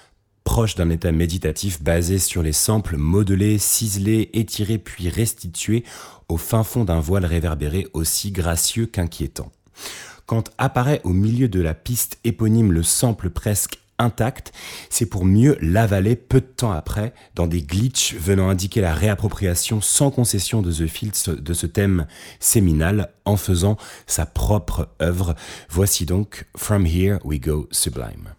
proche 0.49 0.77
d'un 0.77 0.89
état 0.89 1.13
méditatif 1.13 1.83
basé 1.83 2.19
sur 2.19 2.43
les 2.43 2.55
samples 2.55 2.97
modelés, 2.97 3.59
ciselés, 3.59 4.31
étirés 4.33 4.79
puis 4.79 5.11
restitués 5.11 5.85
au 6.31 6.39
fin 6.39 6.65
fond 6.65 6.85
d'un 6.85 7.01
voile 7.01 7.27
réverbéré 7.27 7.87
aussi 7.93 8.33
gracieux 8.33 8.87
qu'inquiétant. 8.87 9.53
Quand 10.25 10.51
apparaît 10.57 11.03
au 11.05 11.11
milieu 11.11 11.49
de 11.49 11.61
la 11.61 11.75
piste 11.75 12.19
éponyme 12.25 12.73
le 12.73 12.83
sample 12.83 13.29
presque 13.29 13.79
intact, 13.99 14.53
c'est 14.89 15.05
pour 15.05 15.27
mieux 15.27 15.59
l'avaler 15.61 16.17
peu 16.17 16.41
de 16.41 16.47
temps 16.47 16.73
après 16.73 17.13
dans 17.35 17.47
des 17.47 17.61
glitches 17.61 18.15
venant 18.15 18.49
indiquer 18.49 18.81
la 18.81 18.95
réappropriation 18.95 19.83
sans 19.83 20.11
concession 20.11 20.63
de 20.63 20.73
The 20.73 20.87
Field 20.87 21.43
de 21.43 21.53
ce 21.53 21.67
thème 21.67 22.07
séminal 22.41 23.11
en 23.27 23.37
faisant 23.37 23.77
sa 24.07 24.25
propre 24.25 24.89
œuvre. 25.03 25.35
Voici 25.69 26.07
donc 26.07 26.47
From 26.57 26.87
Here 26.87 27.19
We 27.23 27.39
Go 27.39 27.69
Sublime. 27.71 28.31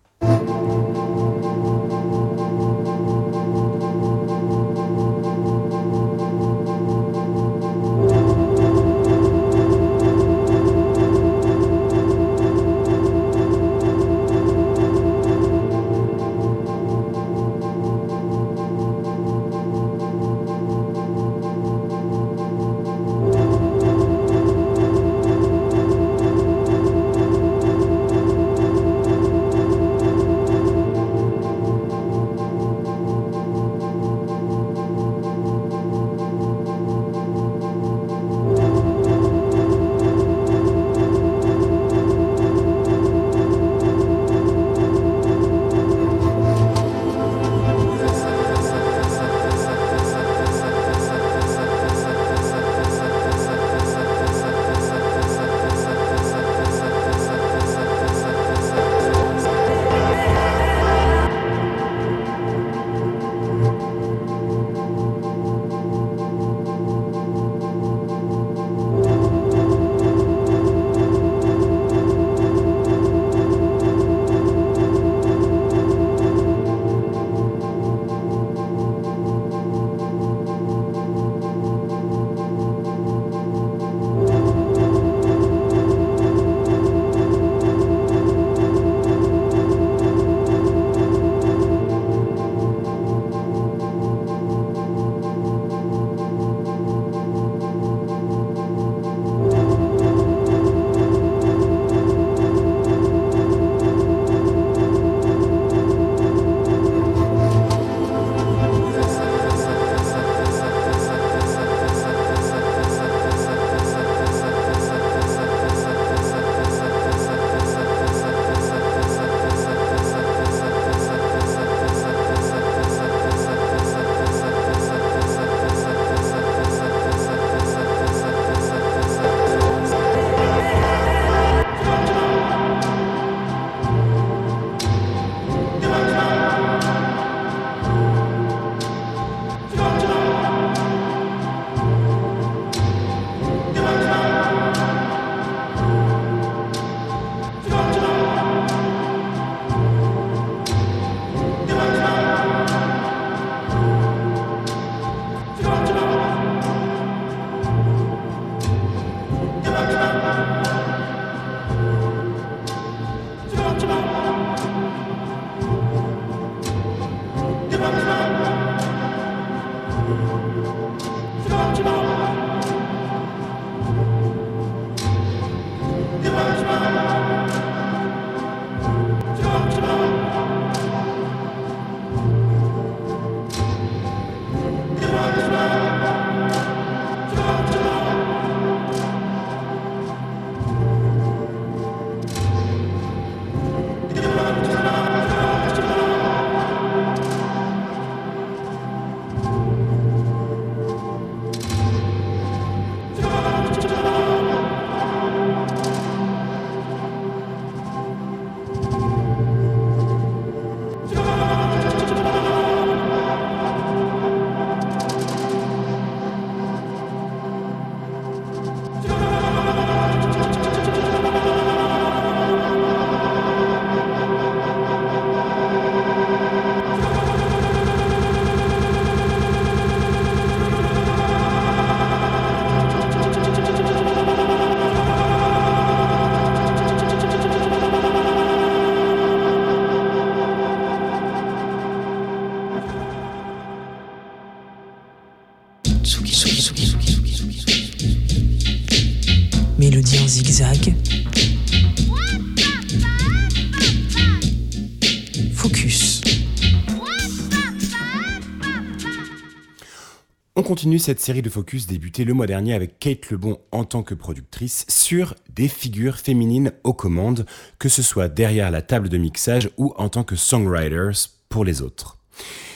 Continue 260.79 260.97
cette 260.97 261.19
série 261.19 261.41
de 261.41 261.49
focus 261.49 261.87
débutée 261.87 262.23
le 262.23 262.33
mois 262.33 262.47
dernier 262.47 262.73
avec 262.73 262.99
Kate 262.99 263.31
Lebon 263.31 263.59
en 263.73 263.83
tant 263.83 264.01
que 264.01 264.13
productrice 264.13 264.85
sur 264.87 265.35
des 265.53 265.67
figures 265.67 266.15
féminines 266.15 266.71
aux 266.85 266.93
commandes, 266.93 267.45
que 267.79 267.89
ce 267.89 268.01
soit 268.01 268.29
derrière 268.29 268.71
la 268.71 268.81
table 268.81 269.09
de 269.09 269.17
mixage 269.17 269.69
ou 269.75 269.93
en 269.97 270.07
tant 270.07 270.23
que 270.23 270.37
songwriters 270.37 271.31
pour 271.49 271.65
les 271.65 271.81
autres. 271.81 272.17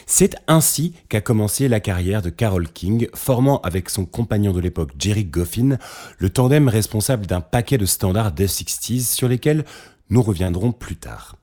C'est 0.05 0.35
ainsi 0.49 0.95
qu'a 1.07 1.21
commencé 1.21 1.69
la 1.69 1.79
carrière 1.79 2.21
de 2.21 2.29
Carole 2.29 2.67
King, 2.67 3.07
formant 3.13 3.61
avec 3.61 3.89
son 3.89 4.03
compagnon 4.05 4.51
de 4.51 4.59
l'époque 4.59 4.91
Jerry 4.99 5.23
Goffin 5.23 5.77
le 6.17 6.29
tandem 6.29 6.67
responsable 6.67 7.25
d'un 7.25 7.39
paquet 7.39 7.77
de 7.77 7.85
standards 7.85 8.33
des 8.33 8.47
60s 8.47 9.13
sur 9.15 9.29
lesquels 9.29 9.63
nous 10.09 10.21
reviendrons 10.21 10.73
plus 10.73 10.97
tard. 10.97 11.37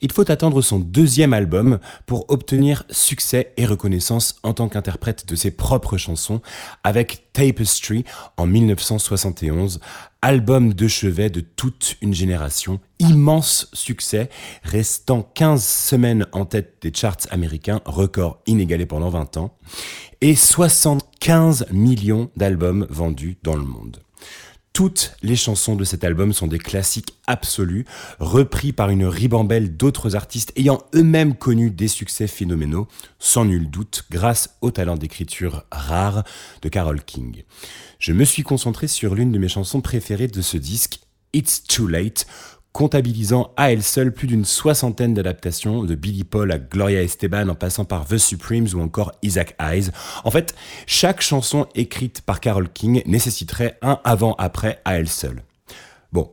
Il 0.00 0.12
faut 0.12 0.30
attendre 0.30 0.62
son 0.62 0.78
deuxième 0.78 1.32
album 1.32 1.78
pour 2.06 2.26
obtenir 2.28 2.84
succès 2.90 3.52
et 3.56 3.66
reconnaissance 3.66 4.36
en 4.42 4.52
tant 4.52 4.68
qu'interprète 4.68 5.26
de 5.28 5.36
ses 5.36 5.50
propres 5.50 5.96
chansons 5.96 6.40
avec 6.84 7.32
Tapestry 7.32 8.04
en 8.36 8.46
1971, 8.46 9.80
album 10.22 10.72
de 10.72 10.88
chevet 10.88 11.30
de 11.30 11.40
toute 11.40 11.96
une 12.00 12.14
génération, 12.14 12.80
immense 12.98 13.68
succès, 13.72 14.30
restant 14.62 15.22
15 15.34 15.64
semaines 15.64 16.26
en 16.32 16.46
tête 16.46 16.78
des 16.82 16.92
charts 16.94 17.26
américains, 17.30 17.80
record 17.84 18.40
inégalé 18.46 18.86
pendant 18.86 19.10
20 19.10 19.36
ans, 19.36 19.56
et 20.20 20.34
75 20.34 21.66
millions 21.72 22.30
d'albums 22.36 22.86
vendus 22.90 23.36
dans 23.42 23.54
le 23.54 23.64
monde. 23.64 24.00
Toutes 24.76 25.16
les 25.22 25.36
chansons 25.36 25.74
de 25.74 25.84
cet 25.84 26.04
album 26.04 26.34
sont 26.34 26.48
des 26.48 26.58
classiques 26.58 27.14
absolus, 27.26 27.86
repris 28.18 28.74
par 28.74 28.90
une 28.90 29.06
ribambelle 29.06 29.74
d'autres 29.74 30.16
artistes 30.16 30.52
ayant 30.54 30.82
eux-mêmes 30.94 31.34
connu 31.34 31.70
des 31.70 31.88
succès 31.88 32.26
phénoménaux, 32.26 32.86
sans 33.18 33.46
nul 33.46 33.70
doute 33.70 34.04
grâce 34.10 34.58
au 34.60 34.70
talent 34.70 34.98
d'écriture 34.98 35.64
rare 35.72 36.24
de 36.60 36.68
Carole 36.68 37.02
King. 37.02 37.44
Je 37.98 38.12
me 38.12 38.26
suis 38.26 38.42
concentré 38.42 38.86
sur 38.86 39.14
l'une 39.14 39.32
de 39.32 39.38
mes 39.38 39.48
chansons 39.48 39.80
préférées 39.80 40.28
de 40.28 40.42
ce 40.42 40.58
disque, 40.58 41.00
It's 41.32 41.64
Too 41.64 41.86
Late, 41.86 42.26
comptabilisant 42.76 43.54
à 43.56 43.72
elle 43.72 43.82
seule 43.82 44.12
plus 44.12 44.26
d'une 44.26 44.44
soixantaine 44.44 45.14
d'adaptations 45.14 45.84
de 45.84 45.94
Billy 45.94 46.24
Paul 46.24 46.52
à 46.52 46.58
Gloria 46.58 47.02
Esteban 47.02 47.48
en 47.48 47.54
passant 47.54 47.86
par 47.86 48.04
The 48.04 48.18
Supremes 48.18 48.68
ou 48.74 48.82
encore 48.82 49.12
Isaac 49.22 49.56
Hayes. 49.58 49.88
En 50.24 50.30
fait, 50.30 50.54
chaque 50.86 51.22
chanson 51.22 51.66
écrite 51.74 52.20
par 52.20 52.38
Carole 52.38 52.68
King 52.68 53.02
nécessiterait 53.06 53.78
un 53.80 53.98
avant-après 54.04 54.82
à 54.84 54.98
elle 54.98 55.08
seule. 55.08 55.42
Bon, 56.12 56.30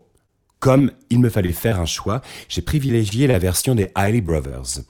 comme 0.60 0.92
il 1.10 1.20
me 1.20 1.30
fallait 1.30 1.54
faire 1.54 1.80
un 1.80 1.86
choix, 1.86 2.22
j'ai 2.50 2.62
privilégié 2.62 3.26
la 3.26 3.40
version 3.40 3.74
des 3.74 3.88
Hailey 3.96 4.20
Brothers. 4.20 4.84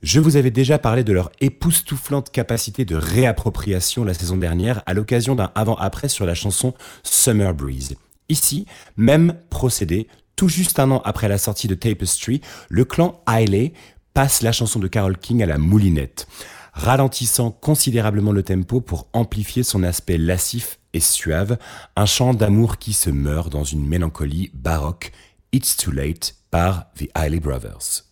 Je 0.00 0.20
vous 0.20 0.36
avais 0.36 0.52
déjà 0.52 0.78
parlé 0.78 1.02
de 1.02 1.12
leur 1.12 1.32
époustouflante 1.40 2.30
capacité 2.30 2.84
de 2.84 2.94
réappropriation 2.94 4.04
la 4.04 4.14
saison 4.14 4.36
dernière 4.36 4.80
à 4.86 4.94
l'occasion 4.94 5.34
d'un 5.34 5.50
avant-après 5.56 6.08
sur 6.08 6.24
la 6.24 6.36
chanson 6.36 6.72
Summer 7.02 7.52
Breeze. 7.52 7.96
Ici, 8.28 8.66
même 8.96 9.34
procédé, 9.50 10.06
tout 10.36 10.48
juste 10.48 10.78
un 10.78 10.90
an 10.90 11.02
après 11.04 11.28
la 11.28 11.38
sortie 11.38 11.68
de 11.68 11.74
Tapestry, 11.74 12.40
le 12.68 12.84
clan 12.84 13.22
Hailey 13.28 13.72
passe 14.14 14.42
la 14.42 14.52
chanson 14.52 14.78
de 14.78 14.88
Carole 14.88 15.18
King 15.18 15.42
à 15.42 15.46
la 15.46 15.58
moulinette, 15.58 16.26
ralentissant 16.72 17.50
considérablement 17.50 18.32
le 18.32 18.42
tempo 18.42 18.80
pour 18.80 19.08
amplifier 19.12 19.62
son 19.62 19.82
aspect 19.82 20.18
lascif 20.18 20.78
et 20.92 21.00
suave, 21.00 21.58
un 21.96 22.06
chant 22.06 22.34
d'amour 22.34 22.78
qui 22.78 22.92
se 22.92 23.10
meurt 23.10 23.50
dans 23.50 23.64
une 23.64 23.86
mélancolie 23.86 24.50
baroque, 24.54 25.12
It's 25.52 25.76
Too 25.76 25.92
Late 25.92 26.34
par 26.50 26.86
The 26.94 27.08
Hailey 27.16 27.40
Brothers. 27.40 28.04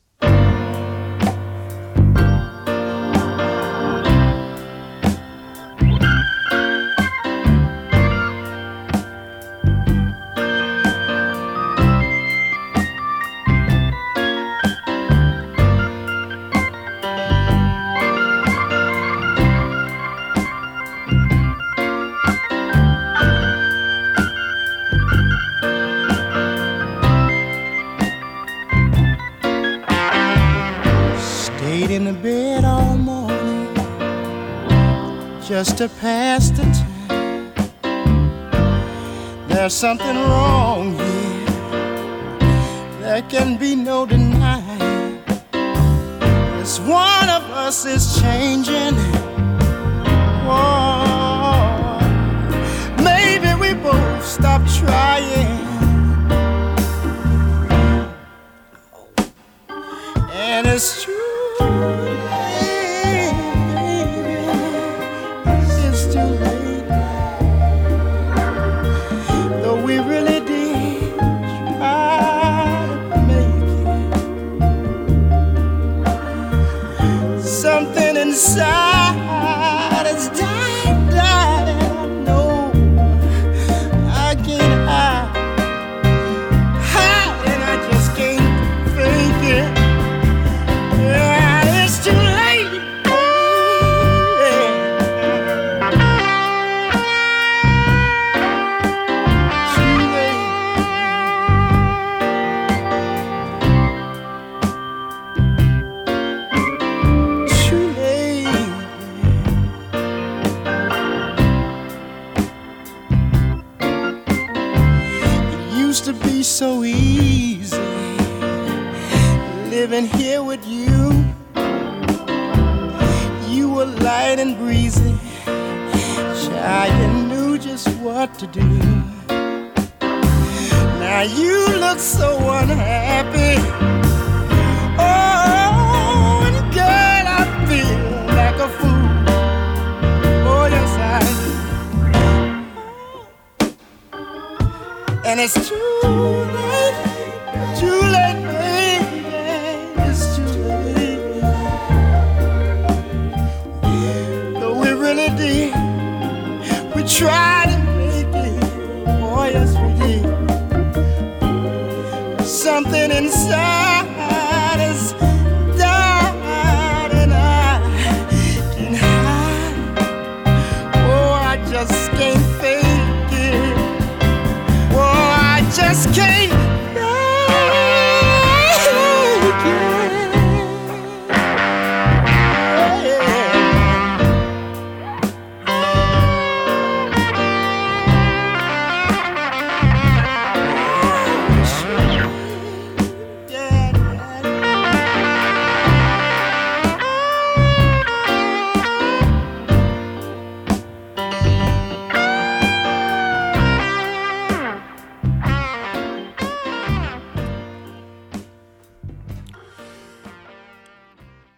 To 35.76 35.88
pass 35.88 36.50
the 36.50 36.62
time. 36.62 37.52
There's 39.48 39.74
something 39.74 40.16
wrong 40.16 40.92
here. 40.98 41.46
There 43.00 43.22
can 43.28 43.56
be 43.56 43.74
no 43.74 44.04
denying. 44.06 45.22
This 46.58 46.78
one 46.80 47.28
of 47.28 47.42
us 47.50 47.84
is 47.86 48.20
changing. 48.20 49.01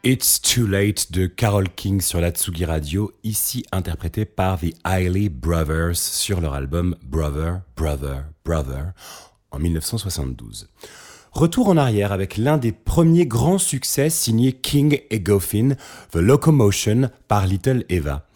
It's 0.06 0.38
Too 0.42 0.66
Late 0.66 1.12
de 1.12 1.26
Carol 1.26 1.66
King 1.70 2.02
sur 2.02 2.20
la 2.20 2.30
Tsugi 2.30 2.66
Radio, 2.66 3.10
ici 3.22 3.64
interprété 3.72 4.26
par 4.26 4.60
The 4.60 4.74
Eiley 4.86 5.30
Brothers 5.30 5.96
sur 5.96 6.42
leur 6.42 6.52
album 6.52 6.94
Brother, 7.02 7.62
Brother, 7.74 8.24
Brother 8.44 8.92
en 9.50 9.58
1972. 9.58 10.68
Retour 11.32 11.68
en 11.68 11.78
arrière 11.78 12.12
avec 12.12 12.36
l'un 12.36 12.58
des 12.58 12.72
premiers 12.72 13.24
grands 13.24 13.56
succès 13.56 14.10
signés 14.10 14.52
King 14.52 15.00
et 15.08 15.20
Goffin, 15.20 15.70
The 16.10 16.16
Locomotion 16.16 17.08
par 17.26 17.46
Little 17.46 17.86
Eva. 17.88 18.26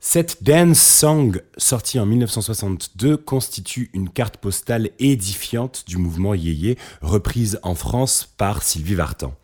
Cette 0.00 0.42
dance 0.42 0.82
song, 0.82 1.40
sortie 1.56 2.00
en 2.00 2.06
1962, 2.06 3.16
constitue 3.16 3.90
une 3.92 4.08
carte 4.08 4.38
postale 4.38 4.90
édifiante 4.98 5.84
du 5.86 5.98
mouvement 5.98 6.34
yéyé, 6.34 6.76
reprise 7.00 7.60
en 7.62 7.76
France 7.76 8.28
par 8.36 8.64
Sylvie 8.64 8.96
Vartan. 8.96 9.34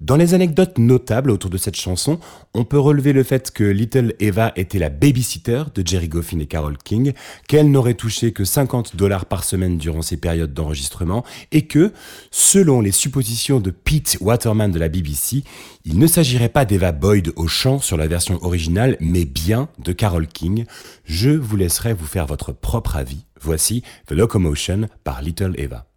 Dans 0.00 0.16
les 0.16 0.32
anecdotes 0.32 0.78
notables 0.78 1.30
autour 1.30 1.50
de 1.50 1.58
cette 1.58 1.76
chanson, 1.76 2.20
on 2.54 2.64
peut 2.64 2.78
relever 2.78 3.12
le 3.12 3.22
fait 3.22 3.50
que 3.50 3.64
Little 3.64 4.14
Eva 4.18 4.50
était 4.56 4.78
la 4.78 4.88
babysitter 4.88 5.64
de 5.74 5.86
Jerry 5.86 6.08
Goffin 6.08 6.38
et 6.38 6.46
Carole 6.46 6.78
King, 6.78 7.12
qu'elle 7.48 7.70
n'aurait 7.70 7.92
touché 7.92 8.32
que 8.32 8.46
50 8.46 8.96
dollars 8.96 9.26
par 9.26 9.44
semaine 9.44 9.76
durant 9.76 10.00
ces 10.00 10.16
périodes 10.16 10.54
d'enregistrement, 10.54 11.22
et 11.52 11.66
que, 11.66 11.92
selon 12.30 12.80
les 12.80 12.92
suppositions 12.92 13.60
de 13.60 13.70
Pete 13.70 14.16
Waterman 14.22 14.72
de 14.72 14.78
la 14.78 14.88
BBC, 14.88 15.44
il 15.84 15.98
ne 15.98 16.06
s'agirait 16.06 16.48
pas 16.48 16.64
d'Eva 16.64 16.92
Boyd 16.92 17.34
au 17.36 17.46
chant 17.46 17.78
sur 17.78 17.98
la 17.98 18.06
version 18.06 18.42
originale, 18.42 18.96
mais 19.00 19.26
bien 19.26 19.68
de 19.84 19.92
Carole 19.92 20.28
King. 20.28 20.64
Je 21.04 21.28
vous 21.28 21.56
laisserai 21.56 21.92
vous 21.92 22.06
faire 22.06 22.24
votre 22.26 22.52
propre 22.52 22.96
avis. 22.96 23.26
Voici 23.38 23.82
The 24.06 24.12
Locomotion 24.12 24.88
par 25.04 25.20
Little 25.20 25.52
Eva. 25.58 25.90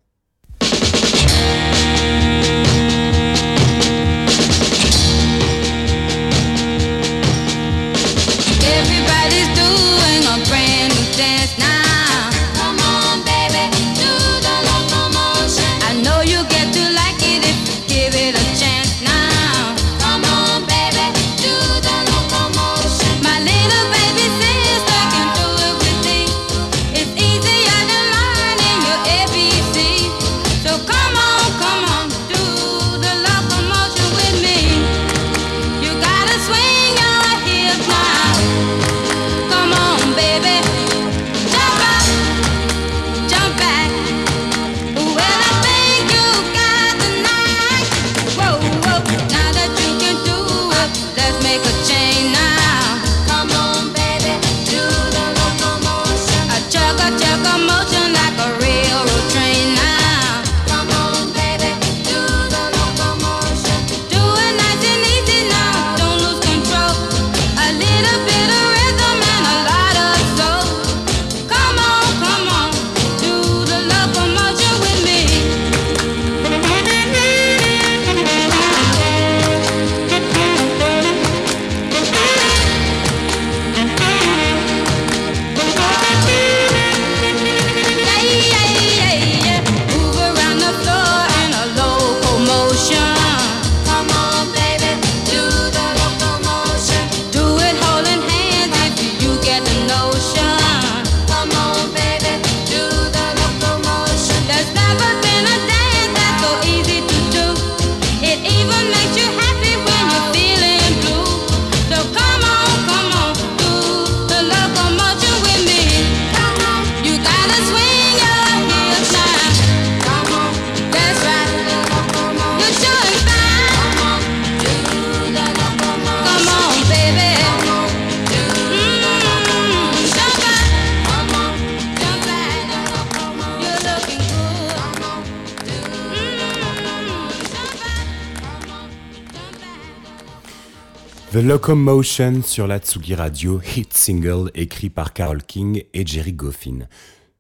Locomotion 141.44 142.42
sur 142.42 142.68
la 142.68 142.80
Tsugi 142.80 143.16
Radio, 143.16 143.60
hit 143.76 143.92
single 143.92 144.50
écrit 144.56 144.90
par 144.90 145.12
Carole 145.12 145.44
King 145.44 145.84
et 145.94 146.08
Jerry 146.08 146.32
Goffin. 146.32 146.88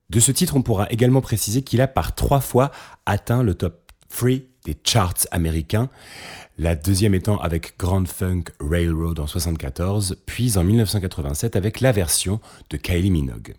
De 0.10 0.20
ce 0.20 0.34
titre, 0.34 0.58
on 0.58 0.62
pourra 0.62 0.88
également 0.89 1.22
préciser 1.22 1.62
qu'il 1.62 1.80
a 1.80 1.88
par 1.88 2.14
trois 2.14 2.41
fois 2.41 2.72
atteint 3.06 3.43
le 3.43 3.56
top 3.56 3.93
3 4.10 4.30
des 4.66 4.76
charts 4.84 5.26
américains, 5.32 5.89
la 6.58 6.76
deuxième 6.76 7.16
étant 7.16 7.38
avec 7.38 7.78
Grand 7.80 8.06
Funk 8.06 8.43
Railroad 8.60 9.22
en 9.22 9.28
74, 9.28 10.18
puis 10.26 10.58
en 10.58 10.66
1987 10.66 11.56
avec 11.56 11.80
la 11.80 11.93
version 11.93 12.41
de 12.72 12.76
Kylie 12.76 13.10
Minogue. 13.10 13.56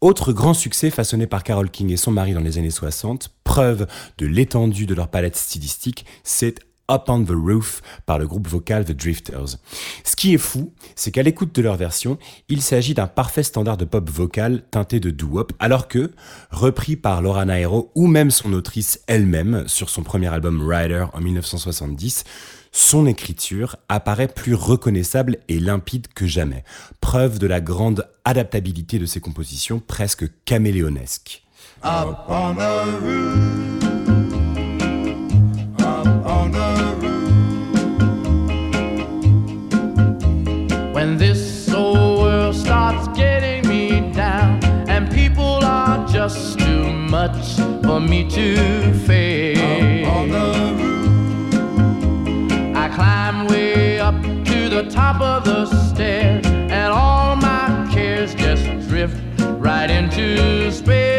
Autre 0.00 0.32
grand 0.32 0.54
succès 0.54 0.90
façonné 0.90 1.28
par 1.28 1.44
Carole 1.44 1.70
King 1.70 1.92
et 1.92 1.96
son 1.96 2.10
mari 2.10 2.34
dans 2.34 2.40
les 2.40 2.58
années 2.58 2.70
60, 2.70 3.30
preuve 3.44 3.86
de 4.18 4.26
l'étendue 4.26 4.86
de 4.86 4.94
leur 4.94 5.06
palette 5.06 5.36
stylistique, 5.36 6.04
c'est 6.24 6.58
Up 6.90 7.04
on 7.08 7.24
the 7.24 7.30
Roof 7.30 7.82
par 8.06 8.18
le 8.18 8.26
groupe 8.26 8.48
vocal 8.48 8.84
The 8.84 8.92
Drifters. 8.92 9.56
Ce 10.04 10.16
qui 10.16 10.34
est 10.34 10.38
fou, 10.38 10.72
c'est 10.94 11.10
qu'à 11.10 11.22
l'écoute 11.22 11.54
de 11.54 11.62
leur 11.62 11.76
version, 11.76 12.18
il 12.48 12.62
s'agit 12.62 12.94
d'un 12.94 13.06
parfait 13.06 13.42
standard 13.42 13.76
de 13.76 13.84
pop 13.84 14.08
vocal 14.08 14.62
teinté 14.70 15.00
de 15.00 15.10
doo-wop, 15.10 15.52
alors 15.58 15.88
que, 15.88 16.12
repris 16.50 16.96
par 16.96 17.22
Laura 17.22 17.44
Nairo 17.44 17.90
ou 17.94 18.06
même 18.06 18.30
son 18.30 18.52
autrice 18.52 19.00
elle-même 19.06 19.66
sur 19.66 19.90
son 19.90 20.02
premier 20.02 20.28
album 20.28 20.66
Rider 20.66 21.06
en 21.12 21.20
1970, 21.20 22.24
son 22.72 23.06
écriture 23.06 23.76
apparaît 23.88 24.28
plus 24.28 24.54
reconnaissable 24.54 25.38
et 25.48 25.58
limpide 25.58 26.08
que 26.14 26.26
jamais, 26.26 26.62
preuve 27.00 27.38
de 27.38 27.46
la 27.46 27.60
grande 27.60 28.06
adaptabilité 28.24 28.98
de 28.98 29.06
ses 29.06 29.20
compositions 29.20 29.80
presque 29.80 30.26
caméléonesques. 30.44 31.42
Up 31.82 32.18
on 32.28 32.54
the 32.54 33.02
roof. 33.02 33.85
When 41.06 41.18
this 41.18 41.72
old 41.72 42.18
world 42.18 42.56
starts 42.56 43.06
getting 43.16 43.64
me 43.68 44.12
down 44.12 44.58
and 44.88 45.08
people 45.08 45.64
are 45.64 46.04
just 46.08 46.58
too 46.58 46.92
much 46.92 47.54
for 47.84 48.00
me 48.00 48.28
to 48.30 48.92
face. 49.06 50.04
On 50.08 50.28
the 50.28 50.46
roof. 50.80 51.54
I 52.74 52.88
climb 52.88 53.46
way 53.46 54.00
up 54.00 54.20
to 54.20 54.68
the 54.68 54.90
top 54.90 55.20
of 55.20 55.44
the 55.44 55.66
stairs 55.66 56.44
and 56.44 56.92
all 56.92 57.36
my 57.36 57.88
cares 57.94 58.34
just 58.34 58.64
drift 58.88 59.16
right 59.60 59.88
into 59.88 60.72
space. 60.72 61.15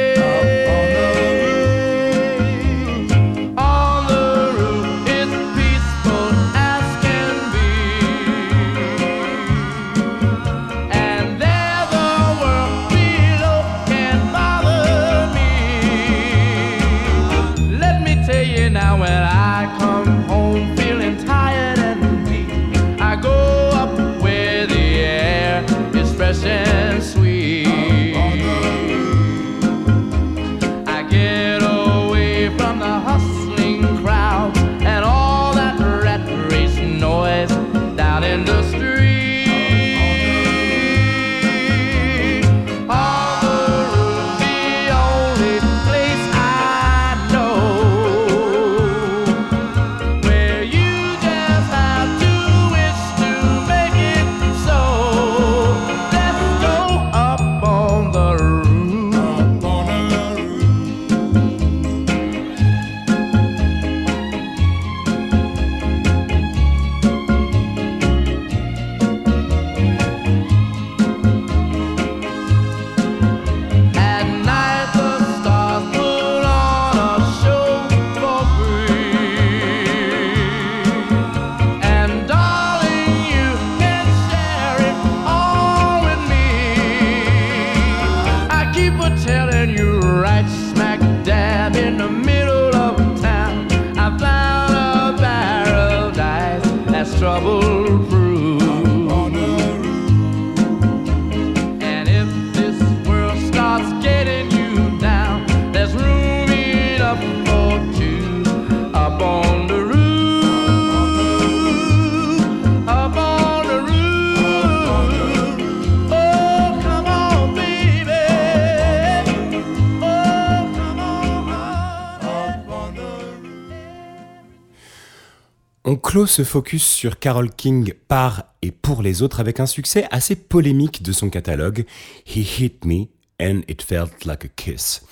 Ce 126.27 126.43
focus 126.43 126.85
sur 126.85 127.19
Carole 127.19 127.49
King 127.49 127.93
par 128.09 128.53
et 128.61 128.71
pour 128.71 129.01
les 129.01 129.21
autres 129.21 129.39
avec 129.39 129.61
un 129.61 129.65
succès 129.65 130.05
assez 130.11 130.35
polémique 130.35 131.01
de 131.01 131.13
son 131.13 131.29
catalogue, 131.29 131.85
He 132.27 132.39
Hit 132.59 132.83
Me 132.85 133.05
and 133.41 133.61
It 133.69 133.81
Felt 133.81 134.25
Like 134.25 134.45
a 134.45 134.47
Kiss. 134.49 135.03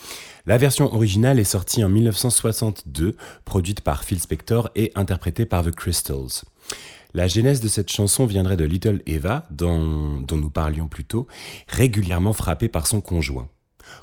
La 0.45 0.57
version 0.57 0.93
originale 0.93 1.39
est 1.39 1.45
sortie 1.45 1.83
en 1.85 1.89
1962, 1.89 3.15
produite 3.45 3.79
par 3.79 4.03
Phil 4.03 4.19
Spector 4.19 4.69
et 4.75 4.91
interprétée 4.95 5.45
par 5.45 5.63
The 5.63 5.71
Crystals. 5.71 6.43
La 7.13 7.27
genèse 7.27 7.61
de 7.61 7.69
cette 7.69 7.89
chanson 7.89 8.25
viendrait 8.25 8.57
de 8.57 8.65
Little 8.65 9.01
Eva, 9.05 9.47
dont, 9.51 10.19
dont 10.19 10.37
nous 10.37 10.49
parlions 10.49 10.89
plus 10.89 11.05
tôt, 11.05 11.27
régulièrement 11.69 12.33
frappée 12.33 12.67
par 12.67 12.87
son 12.87 12.99
conjoint. 12.99 13.47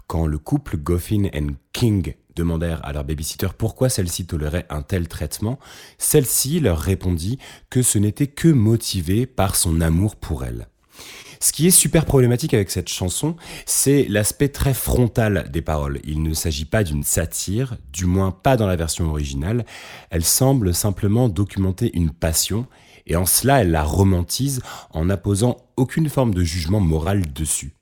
Quand 0.07 0.26
le 0.26 0.39
couple 0.39 0.76
Goffin 0.76 1.24
and 1.35 1.55
King 1.72 2.14
demandèrent 2.35 2.85
à 2.85 2.93
leur 2.93 3.05
babysitter 3.05 3.49
pourquoi 3.57 3.89
celle-ci 3.89 4.26
tolérait 4.26 4.66
un 4.70 4.83
tel 4.83 5.09
traitement, 5.09 5.59
celle-ci 5.99 6.61
leur 6.61 6.78
répondit 6.78 7.39
que 7.70 7.83
ce 7.83 7.99
n'était 7.99 8.26
que 8.26 8.49
motivé 8.49 9.26
par 9.26 9.57
son 9.57 9.80
amour 9.80 10.16
pour 10.16 10.45
elle. 10.45 10.68
Ce 11.41 11.53
qui 11.53 11.66
est 11.66 11.72
super 11.72 12.05
problématique 12.05 12.55
avec 12.55 12.70
cette 12.70 12.89
chanson, 12.89 13.35
c'est 13.66 14.07
l'aspect 14.09 14.49
très 14.49 14.74
frontal 14.74 15.51
des 15.51 15.61
paroles. 15.61 15.99
Il 16.05 16.22
ne 16.22 16.35
s'agit 16.35 16.64
pas 16.64 16.85
d'une 16.85 17.03
satire, 17.03 17.78
du 17.93 18.07
moins 18.07 18.30
pas 18.30 18.57
dans 18.57 18.68
la 18.68 18.76
version 18.76 19.11
originale. 19.11 19.66
Elle 20.11 20.24
semble 20.24 20.72
simplement 20.72 21.28
documenter 21.28 21.91
une 21.95 22.12
passion, 22.12 22.68
et 23.07 23.16
en 23.16 23.26
cela 23.26 23.62
elle 23.62 23.72
la 23.72 23.83
romantise 23.83 24.62
en 24.91 25.07
n'apposant 25.07 25.57
aucune 25.76 26.09
forme 26.09 26.33
de 26.33 26.45
jugement 26.45 26.78
moral 26.78 27.33
dessus. 27.33 27.74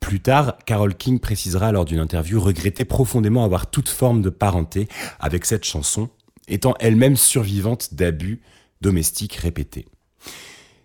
Plus 0.00 0.20
tard, 0.20 0.58
Carole 0.66 0.94
King 0.94 1.18
précisera 1.18 1.72
lors 1.72 1.84
d'une 1.84 1.98
interview 1.98 2.40
regretter 2.40 2.84
profondément 2.84 3.44
avoir 3.44 3.70
toute 3.70 3.88
forme 3.88 4.22
de 4.22 4.30
parenté 4.30 4.88
avec 5.18 5.44
cette 5.44 5.64
chanson, 5.64 6.10
étant 6.48 6.74
elle-même 6.78 7.16
survivante 7.16 7.94
d'abus 7.94 8.40
domestiques 8.80 9.34
répétés. 9.34 9.86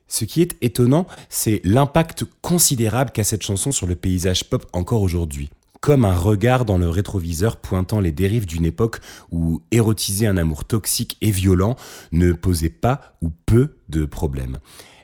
Ce 0.07 0.25
qui 0.25 0.41
est 0.41 0.57
étonnant, 0.61 1.07
c'est 1.29 1.61
l'impact 1.63 2.25
considérable 2.41 3.11
qu'a 3.11 3.23
cette 3.23 3.43
chanson 3.43 3.71
sur 3.71 3.87
le 3.87 3.95
paysage 3.95 4.43
pop 4.49 4.65
encore 4.73 5.01
aujourd'hui. 5.01 5.49
Comme 5.79 6.03
un 6.03 6.15
regard 6.15 6.65
dans 6.65 6.77
le 6.77 6.89
rétroviseur 6.89 7.57
pointant 7.57 8.01
les 8.01 8.11
dérives 8.11 8.45
d'une 8.45 8.65
époque 8.65 8.99
où 9.31 9.61
érotiser 9.71 10.27
un 10.27 10.37
amour 10.37 10.65
toxique 10.65 11.17
et 11.21 11.31
violent 11.31 11.75
ne 12.11 12.33
posait 12.33 12.69
pas 12.69 13.15
ou 13.21 13.31
peu 13.45 13.77
de 13.89 14.05
problèmes. 14.05 14.59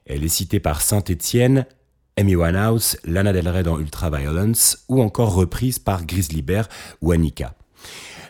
Elle 0.05 0.23
est 0.23 0.27
citée 0.27 0.59
par 0.59 0.81
Saint-Étienne, 0.81 1.65
Amy 2.17 2.35
Winehouse, 2.35 2.97
Lana 3.05 3.31
Del 3.31 3.47
Rey 3.47 3.63
dans 3.63 3.79
Ultraviolence 3.79 4.83
ou 4.89 5.01
encore 5.01 5.33
reprise 5.33 5.79
par 5.79 6.05
Grizzly 6.05 6.41
Bear 6.41 6.67
ou 7.01 7.11
Annika. 7.11 7.53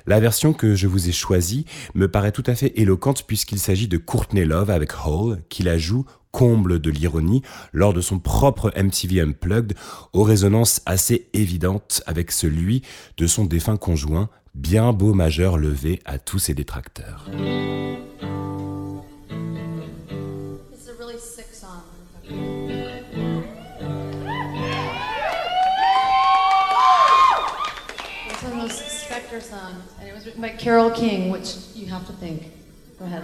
La 0.06 0.20
version 0.20 0.54
que 0.54 0.76
je 0.76 0.88
vous 0.88 1.10
ai 1.10 1.12
choisie 1.12 1.66
me 1.94 2.10
paraît 2.10 2.32
tout 2.32 2.44
à 2.48 2.56
fait 2.56 2.74
éloquente 2.80 3.24
puisqu'il 3.26 3.60
s'agit 3.60 3.88
de 3.88 3.98
Courtney 3.98 4.46
Love 4.46 4.70
avec 4.70 4.92
Hole 5.06 5.40
qui 5.50 5.64
la 5.64 5.78
joue 5.78 6.06
comble 6.32 6.80
de 6.80 6.92
l'ironie 6.92 7.42
lors 7.74 7.94
de 7.94 8.02
son 8.02 8.20
propre 8.20 8.72
MTV 8.78 9.22
Unplugged 9.22 9.74
aux 10.14 10.24
résonances 10.24 10.82
assez 10.86 11.30
évidentes 11.34 12.04
avec 12.06 12.32
celui 12.32 12.84
de 13.18 13.26
son 13.28 13.46
défunt 13.46 13.78
conjoint, 13.78 14.30
bien 14.54 14.94
beau 14.94 15.14
majeur 15.14 15.58
levé 15.58 16.00
à 16.06 16.20
tous 16.20 16.40
ses 16.40 16.54
détracteurs. 16.54 17.30
By 30.42 30.50
Carol 30.50 30.92
King, 30.92 31.30
which 31.30 31.56
you 31.74 31.88
have 31.88 32.06
to 32.08 32.14
think. 32.14 32.52
Go 33.00 33.06
ahead. 33.06 33.24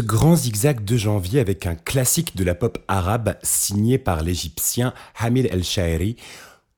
Grand 0.00 0.36
zigzag 0.36 0.84
de 0.84 0.96
janvier 0.96 1.40
avec 1.40 1.66
un 1.66 1.74
classique 1.74 2.36
de 2.36 2.44
la 2.44 2.54
pop 2.54 2.78
arabe 2.88 3.36
signé 3.42 3.98
par 3.98 4.22
l'égyptien 4.22 4.92
Hamid 5.18 5.48
El 5.50 5.64
Shaeri, 5.64 6.16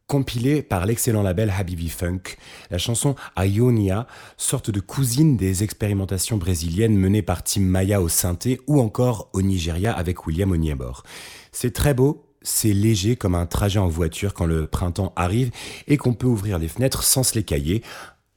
compilé 0.06 0.62
par 0.62 0.86
l'excellent 0.86 1.22
label 1.22 1.52
Habibi 1.56 1.88
Funk. 1.88 2.36
La 2.70 2.78
chanson 2.78 3.14
Ionia, 3.38 4.06
sorte 4.36 4.70
de 4.70 4.80
cousine 4.80 5.36
des 5.36 5.62
expérimentations 5.62 6.36
brésiliennes 6.36 6.96
menées 6.96 7.22
par 7.22 7.44
Tim 7.44 7.60
Maya 7.60 8.02
au 8.02 8.08
synthé 8.08 8.60
ou 8.66 8.80
encore 8.80 9.30
au 9.32 9.42
Nigeria 9.42 9.92
avec 9.92 10.26
William 10.26 10.50
Onyebor. 10.50 11.04
C'est 11.52 11.72
très 11.72 11.94
beau, 11.94 12.24
c'est 12.42 12.72
léger 12.72 13.16
comme 13.16 13.34
un 13.34 13.46
trajet 13.46 13.78
en 13.78 13.88
voiture 13.88 14.34
quand 14.34 14.46
le 14.46 14.66
printemps 14.66 15.12
arrive 15.14 15.50
et 15.86 15.96
qu'on 15.96 16.14
peut 16.14 16.26
ouvrir 16.26 16.58
les 16.58 16.68
fenêtres 16.68 17.04
sans 17.04 17.22
se 17.22 17.34
les 17.34 17.44
cailler. 17.44 17.82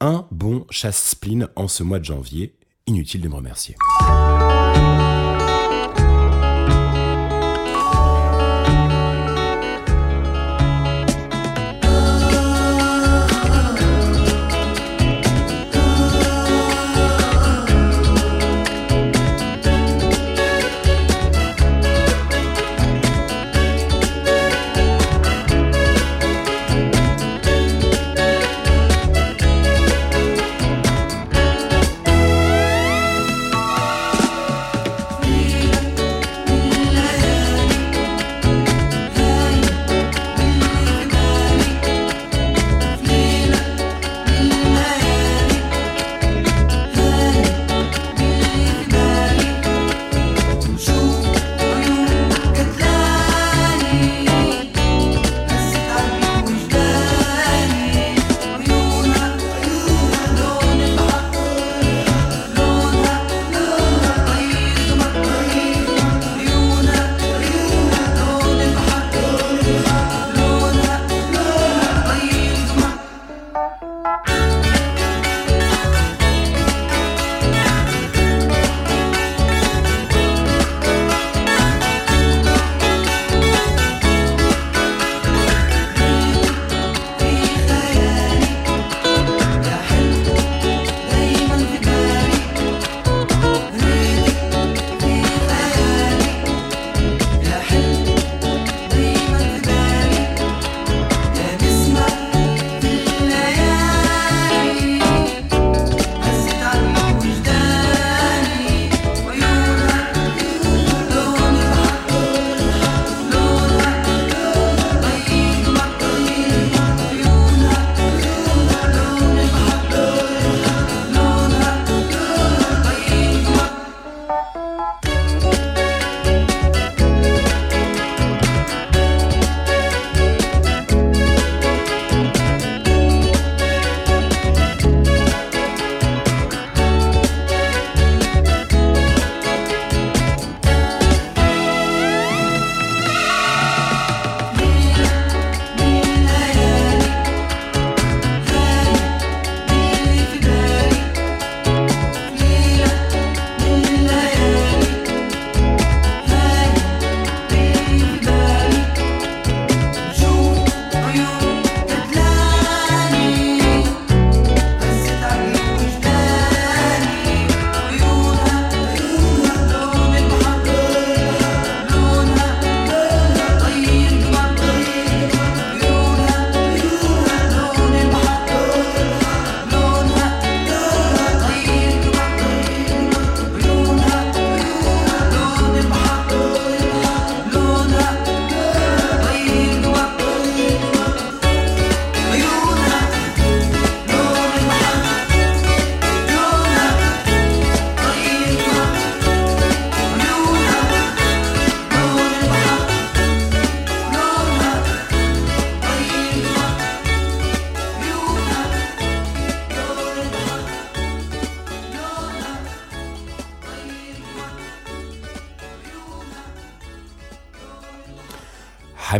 Un 0.00 0.26
bon 0.30 0.66
chasse-spleen 0.70 1.48
en 1.56 1.68
ce 1.68 1.82
mois 1.82 1.98
de 1.98 2.04
janvier. 2.04 2.54
Inutile 2.86 3.22
de 3.22 3.28
me 3.28 3.36
remercier. 3.36 3.76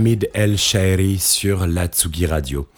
Hamid 0.04 0.28
El 0.34 0.58
Shaeri 0.58 1.18
sur 1.18 1.66
la 1.66 1.86
Tsugi 1.86 2.26
Radio. 2.26 2.68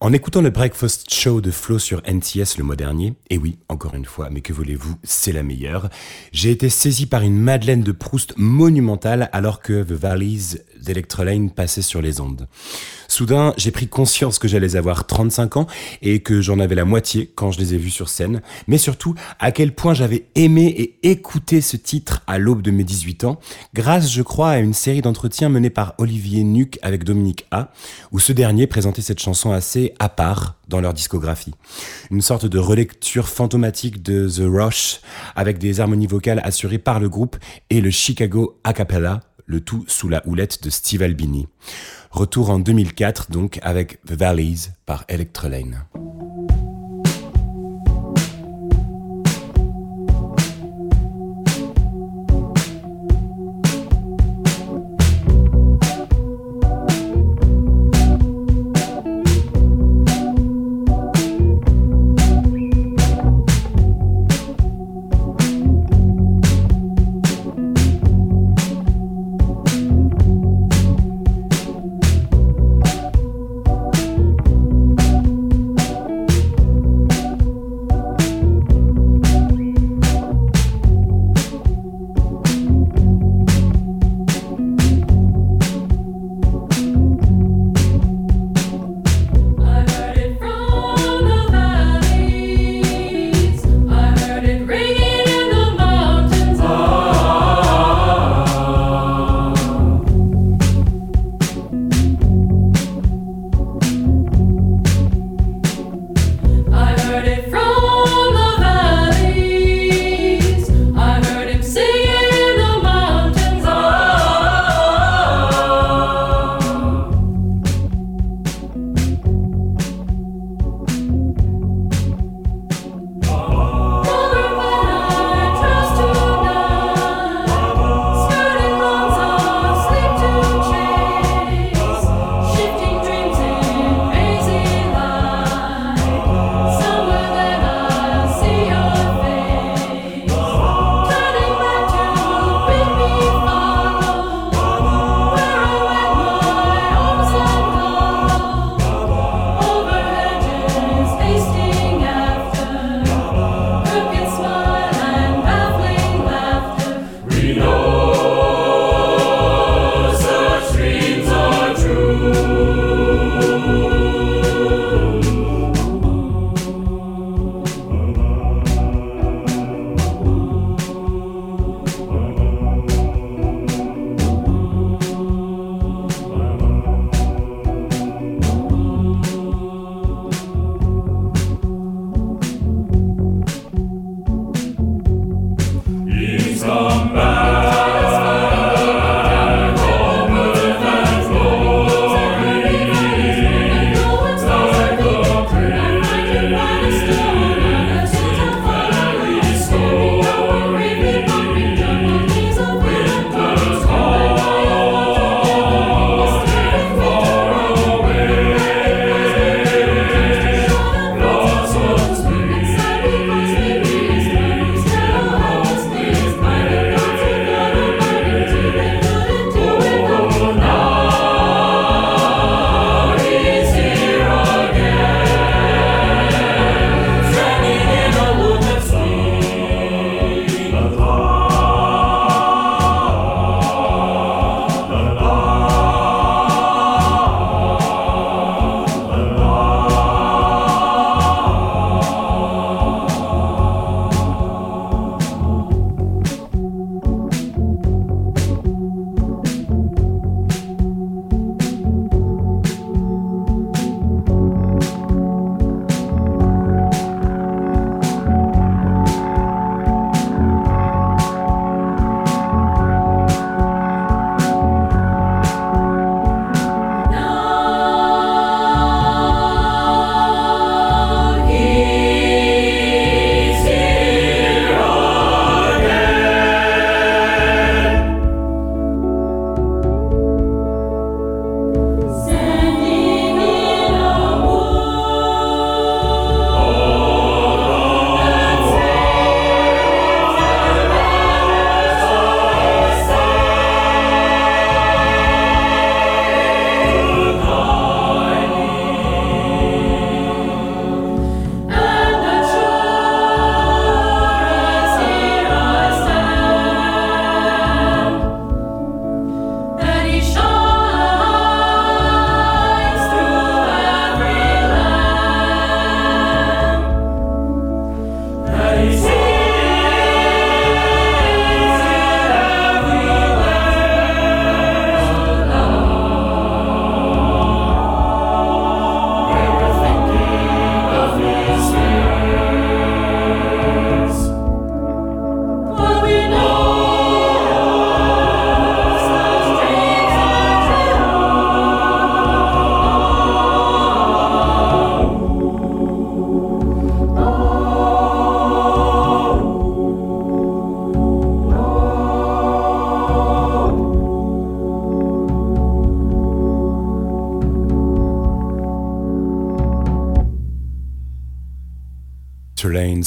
En 0.00 0.12
écoutant 0.12 0.42
le 0.42 0.50
Breakfast 0.50 1.08
Show 1.08 1.40
de 1.40 1.52
Flo 1.52 1.78
sur 1.78 2.02
NTS 2.04 2.58
le 2.58 2.64
mois 2.64 2.74
dernier, 2.74 3.14
et 3.28 3.38
oui, 3.38 3.60
encore 3.68 3.94
une 3.94 4.04
fois, 4.04 4.30
mais 4.30 4.40
que 4.40 4.52
voulez-vous, 4.52 4.96
c'est 5.04 5.30
la 5.30 5.44
meilleure, 5.44 5.90
j'ai 6.32 6.50
été 6.50 6.68
saisi 6.68 7.06
par 7.06 7.22
une 7.22 7.38
Madeleine 7.38 7.82
de 7.82 7.92
Proust 7.92 8.34
monumentale 8.36 9.30
alors 9.32 9.60
que 9.60 9.84
The 9.84 9.92
Valleys 9.92 10.58
d'Electrolane 10.82 11.50
passait 11.50 11.82
sur 11.82 12.02
les 12.02 12.20
ondes. 12.20 12.48
Soudain, 13.08 13.54
j'ai 13.56 13.70
pris 13.70 13.88
conscience 13.88 14.38
que 14.38 14.46
j'allais 14.46 14.76
avoir 14.76 15.06
35 15.06 15.56
ans 15.56 15.66
et 16.00 16.20
que 16.20 16.40
j'en 16.40 16.60
avais 16.60 16.76
la 16.76 16.84
moitié 16.84 17.30
quand 17.34 17.50
je 17.50 17.58
les 17.58 17.74
ai 17.74 17.76
vus 17.76 17.90
sur 17.90 18.08
scène, 18.08 18.40
mais 18.68 18.78
surtout 18.78 19.14
à 19.38 19.50
quel 19.50 19.74
point 19.74 19.94
j'avais 19.94 20.26
aimé 20.36 20.66
et 20.66 21.10
écouté 21.10 21.60
ce 21.60 21.76
titre 21.76 22.22
à 22.26 22.38
l'aube 22.38 22.62
de 22.62 22.70
mes 22.70 22.84
18 22.84 23.24
ans, 23.24 23.40
grâce, 23.74 24.10
je 24.10 24.22
crois, 24.22 24.50
à 24.50 24.58
une 24.58 24.74
série 24.74 25.02
d'entretiens 25.02 25.48
menés 25.48 25.70
par 25.70 25.94
Olivier 25.98 26.44
Nuc 26.44 26.78
avec 26.82 27.04
Dominique 27.04 27.46
A, 27.50 27.72
où 28.12 28.20
ce 28.20 28.32
dernier 28.32 28.66
présentait 28.66 29.02
cette 29.02 29.20
chanson 29.20 29.50
assez 29.50 29.94
à 29.98 30.08
part 30.08 30.56
dans 30.68 30.80
leur 30.80 30.94
discographie. 30.94 31.54
Une 32.10 32.22
sorte 32.22 32.46
de 32.46 32.58
relecture 32.58 33.28
fantomatique 33.28 34.02
de 34.02 34.28
The 34.28 34.42
Rush, 34.46 35.00
avec 35.34 35.58
des 35.58 35.80
harmonies 35.80 36.06
vocales 36.06 36.40
assurées 36.44 36.78
par 36.78 37.00
le 37.00 37.08
groupe 37.08 37.36
et 37.70 37.80
le 37.80 37.90
Chicago 37.90 38.58
a 38.64 38.72
cappella, 38.72 39.20
le 39.50 39.60
tout 39.60 39.84
sous 39.88 40.08
la 40.08 40.24
houlette 40.28 40.62
de 40.62 40.70
Steve 40.70 41.02
Albini. 41.02 41.48
Retour 42.12 42.50
en 42.50 42.60
2004 42.60 43.32
donc 43.32 43.58
avec 43.62 44.00
The 44.02 44.12
Valleys 44.12 44.70
par 44.86 45.04
Electrolane. 45.08 45.86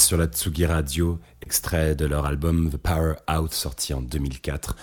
sur 0.04 0.18
la 0.18 0.26
Tsugi 0.26 0.66
Radio, 0.66 1.18
extrait 1.40 1.94
de 1.94 2.04
leur 2.04 2.26
album 2.26 2.68
The 2.70 2.76
Power 2.76 3.14
Out 3.30 3.54
sorti 3.54 3.94
en 3.94 4.02
2004. 4.02 4.76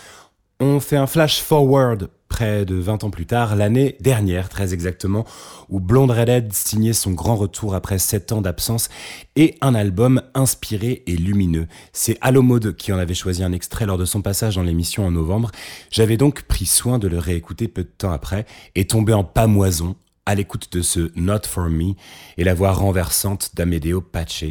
On 0.59 0.80
fait 0.80 0.97
un 0.97 1.05
flash 1.05 1.41
forward 1.41 2.09
près 2.28 2.65
de 2.65 2.74
20 2.74 3.03
ans 3.03 3.11
plus 3.11 3.28
tard, 3.28 3.55
l'année 3.55 3.97
dernière 3.99 4.49
très 4.49 4.74
exactement, 4.74 5.26
où 5.69 5.80
Blonde 5.80 6.09
Redhead 6.09 6.51
signait 6.53 6.93
son 6.93 7.11
grand 7.11 7.36
retour 7.36 7.76
après 7.76 7.99
7 7.99 8.32
ans 8.32 8.41
d'absence 8.41 8.89
et 9.36 9.57
un 9.61 9.76
album 9.76 10.24
inspiré 10.34 11.03
et 11.05 11.15
lumineux. 11.15 11.67
C'est 11.93 12.17
Alomode 12.22 12.76
qui 12.76 12.91
en 12.91 12.97
avait 12.97 13.13
choisi 13.13 13.43
un 13.43 13.51
extrait 13.51 13.86
lors 13.86 13.99
de 13.99 14.05
son 14.05 14.24
passage 14.24 14.55
dans 14.55 14.63
l'émission 14.63 15.05
en 15.05 15.11
novembre. 15.11 15.51
J'avais 15.91 16.17
donc 16.17 16.43
pris 16.43 16.65
soin 16.65 16.97
de 16.97 17.07
le 17.07 17.19
réécouter 17.19 17.67
peu 17.67 17.84
de 17.84 17.91
temps 17.95 18.11
après 18.11 18.45
et 18.74 18.88
tombé 18.88 19.13
en 19.13 19.24
pamoison 19.24 19.95
à 20.26 20.36
l'écoute 20.36 20.72
de 20.72 20.82
ce 20.82 21.11
Not 21.15 21.45
For 21.45 21.69
Me 21.69 21.93
et 22.38 22.43
la 22.43 22.53
voix 22.53 22.72
renversante 22.72 23.51
d'Amedeo 23.55 24.01
Pace. 24.01 24.45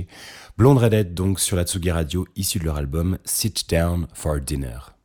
Blonde 0.61 0.77
Redette 0.77 1.15
donc 1.15 1.41
sur 1.41 1.57
la 1.57 1.65
Tsugi 1.65 1.91
Radio, 1.91 2.27
issue 2.37 2.59
de 2.59 2.67
leur 2.67 2.77
album 2.77 3.17
Sit 3.25 3.65
Down 3.71 4.07
for 4.13 4.39
Dinner. 4.43 5.00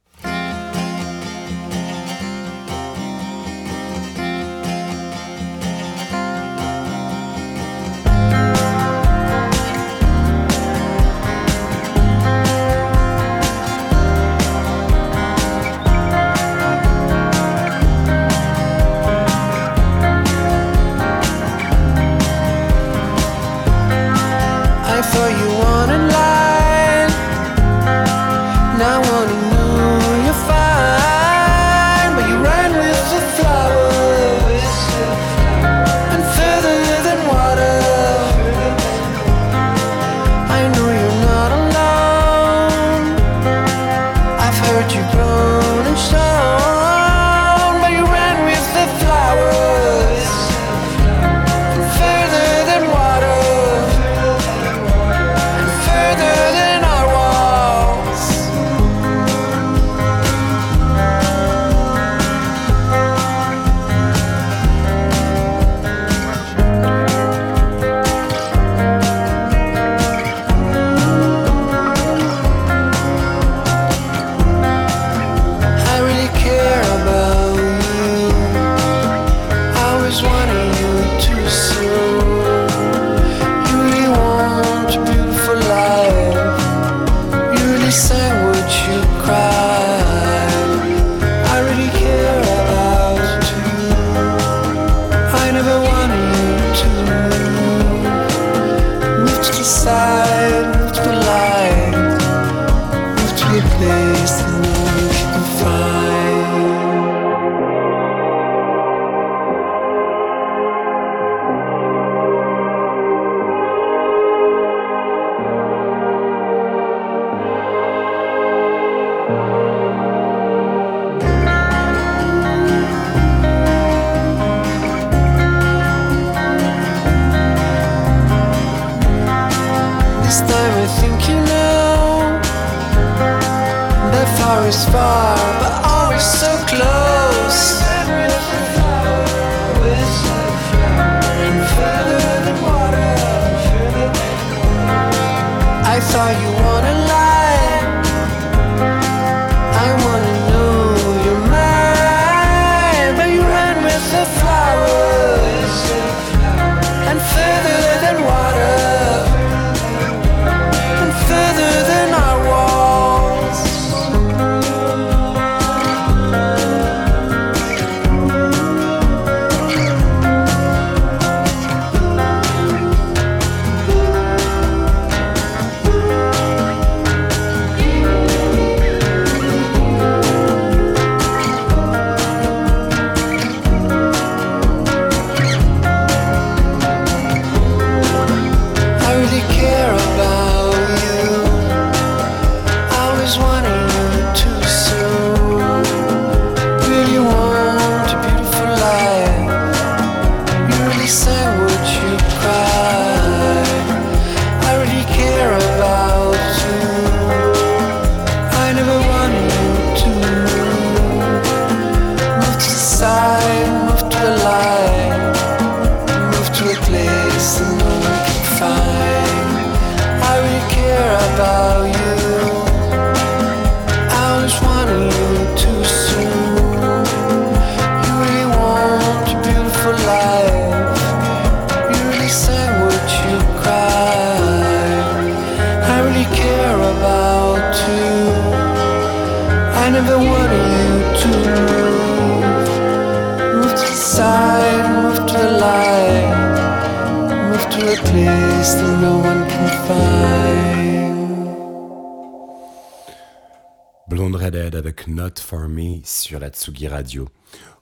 Not 255.26 255.42
For 255.42 255.68
Me 255.68 256.02
sur 256.04 256.40
la 256.40 256.50
Tsugi 256.50 256.88
Radio. 256.88 257.28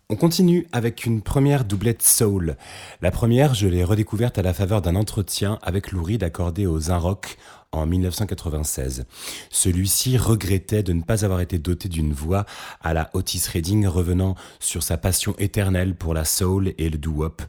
On 0.08 0.16
continue 0.16 0.66
avec 0.72 1.06
une 1.06 1.22
première 1.22 1.66
doublette 1.66 2.02
soul. 2.02 2.56
La 3.02 3.12
première, 3.12 3.54
je 3.54 3.68
l'ai 3.68 3.84
redécouverte 3.84 4.38
à 4.38 4.42
la 4.42 4.54
faveur 4.54 4.82
d'un 4.82 4.96
entretien 4.96 5.60
avec 5.62 5.92
Lou 5.92 6.04
Reed 6.04 6.24
accordé 6.24 6.66
aux 6.66 6.90
Inrock 6.90 7.38
en 7.74 7.86
1996. 7.86 9.04
Celui-ci 9.50 10.18
regrettait 10.18 10.84
de 10.84 10.94
ne 10.94 11.02
pas 11.02 11.26
avoir 11.26 11.42
été 11.42 11.60
doté 11.60 11.90
d'une 11.90 12.14
voix 12.14 12.46
à 12.80 12.94
la 12.94 13.10
Otis 13.14 13.44
Redding 13.52 13.88
revenant 13.88 14.36
sur 14.62 14.82
sa 14.82 14.96
passion 14.96 15.36
éternelle 15.38 15.96
pour 15.96 16.14
la 16.14 16.24
soul 16.24 16.74
et 16.78 16.90
le 16.90 16.98
doo-wop 16.98 17.42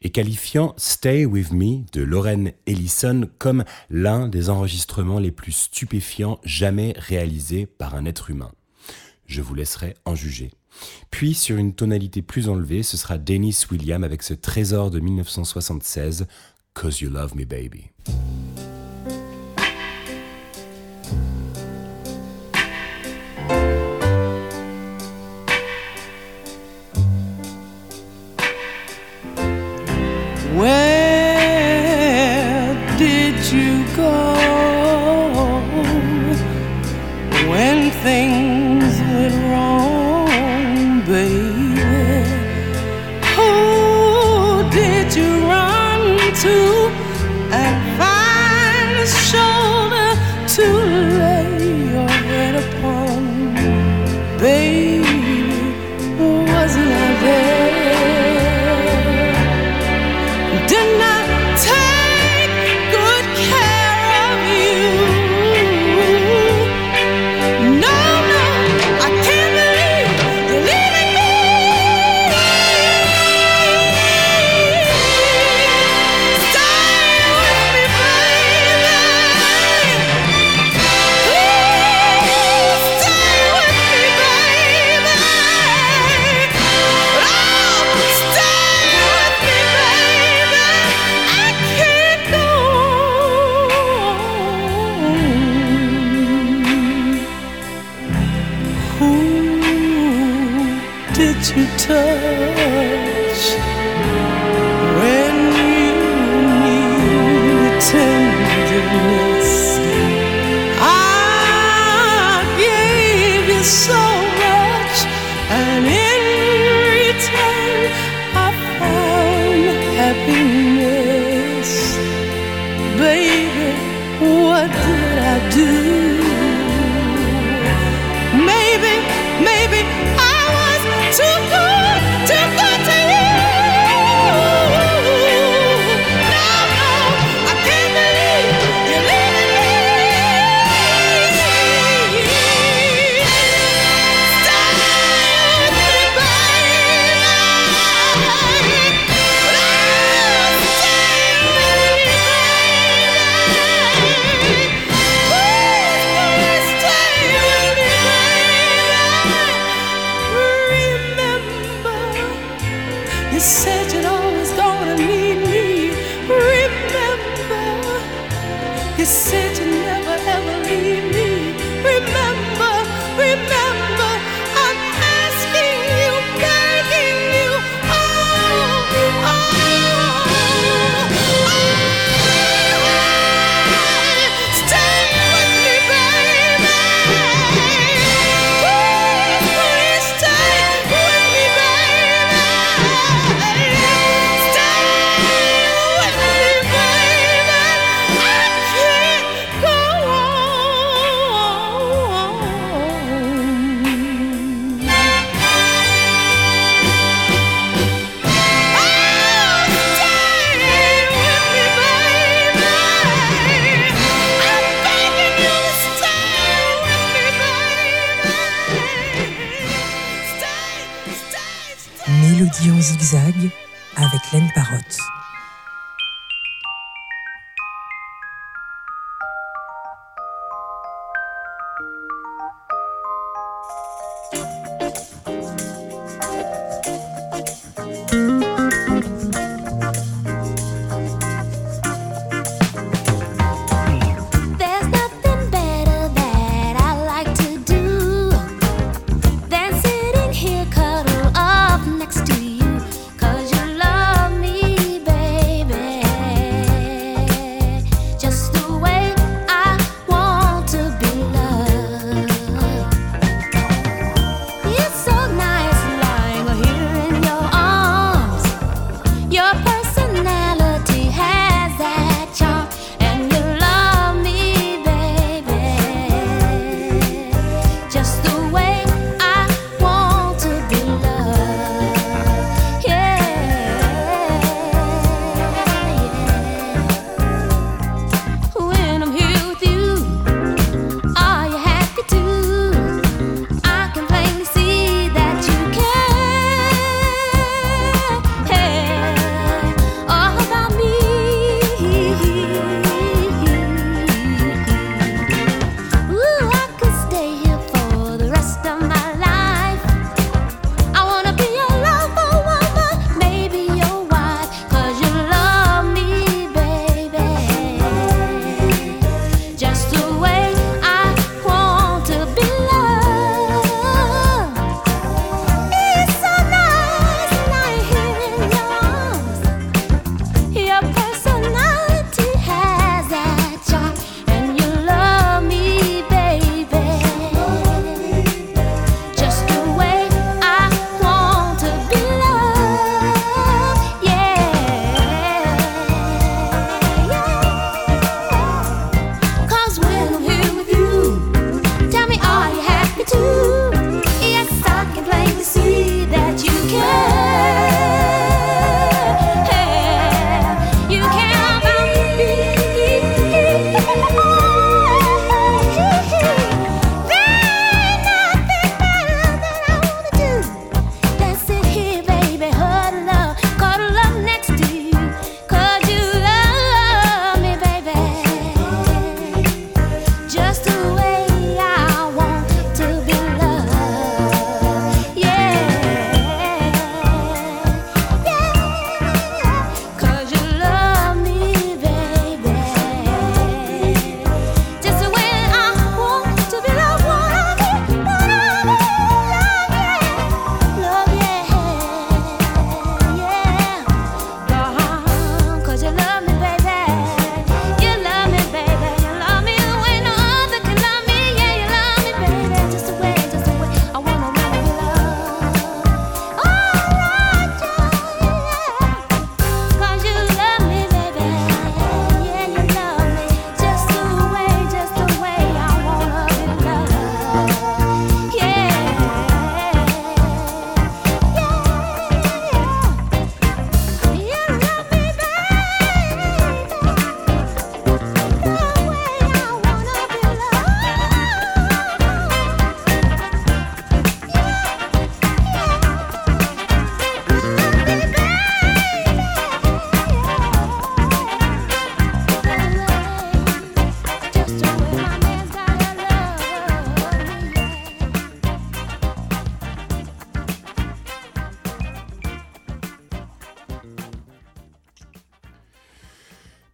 et 0.00 0.08
qualifiant 0.08 0.72
Stay 0.78 1.26
With 1.26 1.52
Me 1.52 1.84
de 1.92 2.02
Lauren 2.02 2.52
Ellison 2.66 3.28
comme 3.38 3.64
l'un 3.90 4.28
des 4.28 4.48
enregistrements 4.48 5.18
les 5.18 5.30
plus 5.30 5.52
stupéfiants 5.52 6.40
jamais 6.42 6.94
réalisés 6.96 7.66
par 7.66 7.94
un 7.94 8.06
être 8.06 8.30
humain. 8.30 8.50
Je 9.32 9.40
vous 9.40 9.54
laisserai 9.54 9.94
en 10.04 10.14
juger. 10.14 10.50
Puis, 11.10 11.32
sur 11.32 11.56
une 11.56 11.74
tonalité 11.74 12.20
plus 12.20 12.50
enlevée, 12.50 12.82
ce 12.82 12.98
sera 12.98 13.16
Dennis 13.16 13.64
William 13.70 14.04
avec 14.04 14.22
ce 14.22 14.34
trésor 14.34 14.90
de 14.90 15.00
1976, 15.00 16.26
Cause 16.74 17.00
You 17.00 17.08
Love 17.08 17.34
Me 17.34 17.46
Baby. 17.46 17.86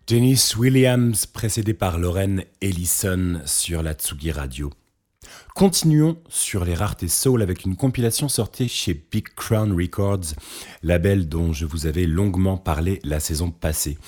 Dennis 0.09 0.55
Williams, 0.57 1.27
précédé 1.27 1.75
par 1.75 1.99
Lauren 1.99 2.39
Ellison 2.63 3.43
sur 3.45 3.83
la 3.83 3.93
Tsugi 3.93 4.33
Radio. 4.33 4.71
Continuons 5.55 6.17
sur 6.31 6.65
les 6.65 6.75
raretés 6.75 7.09
soul 7.09 7.43
avec 7.43 7.67
une 7.67 7.77
compilation 7.77 8.31
sortie 8.31 8.71
chez 8.71 8.95
Big 8.95 9.29
Crown 9.37 9.71
Records, 9.71 10.33
label 10.83 11.29
dont 11.29 11.53
je 11.53 11.67
vous 11.67 11.85
avais 11.85 12.07
longuement 12.07 12.57
parlé 12.57 13.01
la 13.05 13.21
saison 13.21 13.51
passée. 13.51 13.99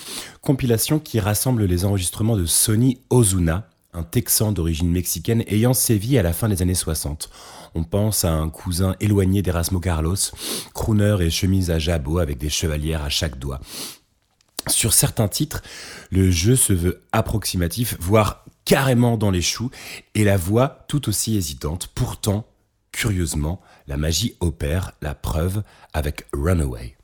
Compilation 0.40 1.00
qui 1.00 1.20
rassemble 1.20 1.64
les 1.64 1.84
enregistrements 1.84 2.38
de 2.38 2.46
Sonny 2.46 3.02
Ozuna, 3.10 3.68
un 3.92 4.02
Texan 4.02 4.52
d'origine 4.52 4.90
mexicaine 4.90 5.44
ayant 5.48 5.74
sévi 5.74 6.16
à 6.16 6.22
la 6.22 6.32
fin 6.32 6.48
des 6.48 6.62
années 6.62 6.74
60. 6.74 7.28
On 7.74 7.84
pense 7.84 8.24
à 8.24 8.32
un 8.32 8.48
cousin 8.48 8.96
éloigné 9.00 9.42
d'Erasmo 9.42 9.80
Carlos, 9.80 10.16
crooner 10.72 11.16
et 11.20 11.30
chemise 11.30 11.70
à 11.70 11.78
jabot 11.78 12.20
avec 12.20 12.38
des 12.38 12.48
chevalières 12.48 13.04
à 13.04 13.10
chaque 13.10 13.38
doigt. 13.38 13.60
Sur 14.68 14.92
certains 14.92 15.28
titres, 15.28 15.62
le 16.10 16.30
jeu 16.30 16.56
se 16.56 16.72
veut 16.72 17.02
approximatif, 17.12 17.96
voire 18.00 18.44
carrément 18.64 19.16
dans 19.16 19.30
les 19.30 19.42
choux, 19.42 19.70
et 20.14 20.24
la 20.24 20.36
voix 20.36 20.84
tout 20.88 21.08
aussi 21.08 21.36
hésitante. 21.36 21.88
Pourtant, 21.94 22.46
curieusement, 22.92 23.60
la 23.86 23.96
magie 23.96 24.36
opère, 24.40 24.92
la 25.02 25.14
preuve 25.14 25.62
avec 25.92 26.26
Runaway. 26.32 26.96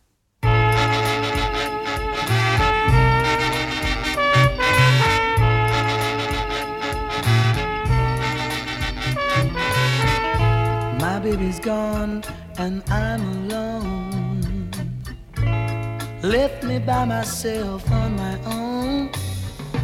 Left 16.26 16.64
me 16.64 16.80
by 16.80 17.04
myself 17.04 17.88
on 17.92 18.16
my 18.16 18.36
own. 18.46 19.10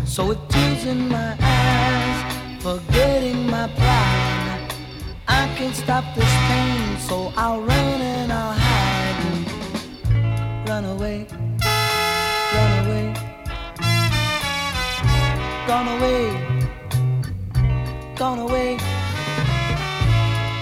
So 0.04 0.26
with 0.26 0.48
tears 0.48 0.84
in 0.86 1.08
my 1.08 1.36
eyes, 1.40 2.34
forgetting 2.60 3.46
my 3.46 3.68
pride. 3.68 4.74
I 5.28 5.46
can't 5.56 5.76
stop 5.76 6.02
this 6.16 6.34
pain, 6.48 6.98
so 6.98 7.32
I'll 7.36 7.60
run 7.60 8.00
and 8.02 8.32
I'll 8.32 8.54
hide. 8.58 9.22
Run 10.68 10.84
away, 10.84 11.28
run 12.56 12.72
away, 12.86 13.14
gone 15.68 15.88
away, 15.96 16.22
gone 18.16 18.38
away. 18.40 18.78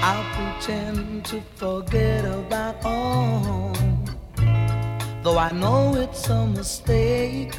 I'll 0.02 0.26
pretend 0.36 1.24
to 1.24 1.40
forget 1.56 2.26
about 2.26 2.84
all. 2.84 3.89
Though 5.22 5.36
I 5.36 5.52
know 5.52 5.94
it's 5.96 6.30
a 6.30 6.46
mistake, 6.46 7.52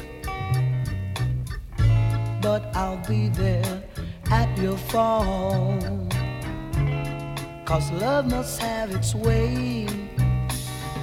but 2.40 2.62
I'll 2.74 3.00
be 3.06 3.28
there 3.28 3.84
at 4.32 4.58
your 4.58 4.76
fall. 4.76 5.78
Cause 7.64 7.88
love 7.92 8.28
must 8.28 8.60
have 8.60 8.90
its 8.90 9.14
way. 9.14 9.86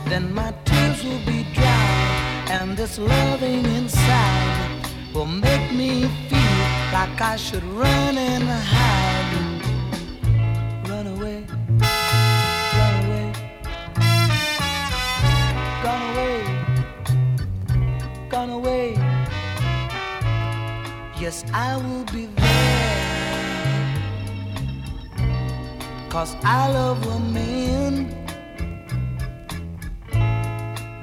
Then 0.09 0.33
my 0.33 0.53
tears 0.65 1.01
will 1.01 1.25
be 1.25 1.45
dry, 1.53 2.45
and 2.49 2.75
this 2.75 2.99
loving 2.99 3.63
inside 3.63 4.85
will 5.13 5.27
make 5.27 5.71
me 5.71 6.09
feel 6.27 6.59
like 6.91 7.21
I 7.21 7.37
should 7.37 7.63
run 7.63 8.17
and 8.17 8.43
hide. 8.43 9.28
Away. 18.59 18.93
Yes, 21.19 21.43
I 21.53 21.77
will 21.77 22.05
be 22.13 22.25
there. 22.25 22.49
Cause 26.09 26.35
I 26.43 26.71
love 26.71 27.05
a 27.07 27.19
man. 27.19 27.93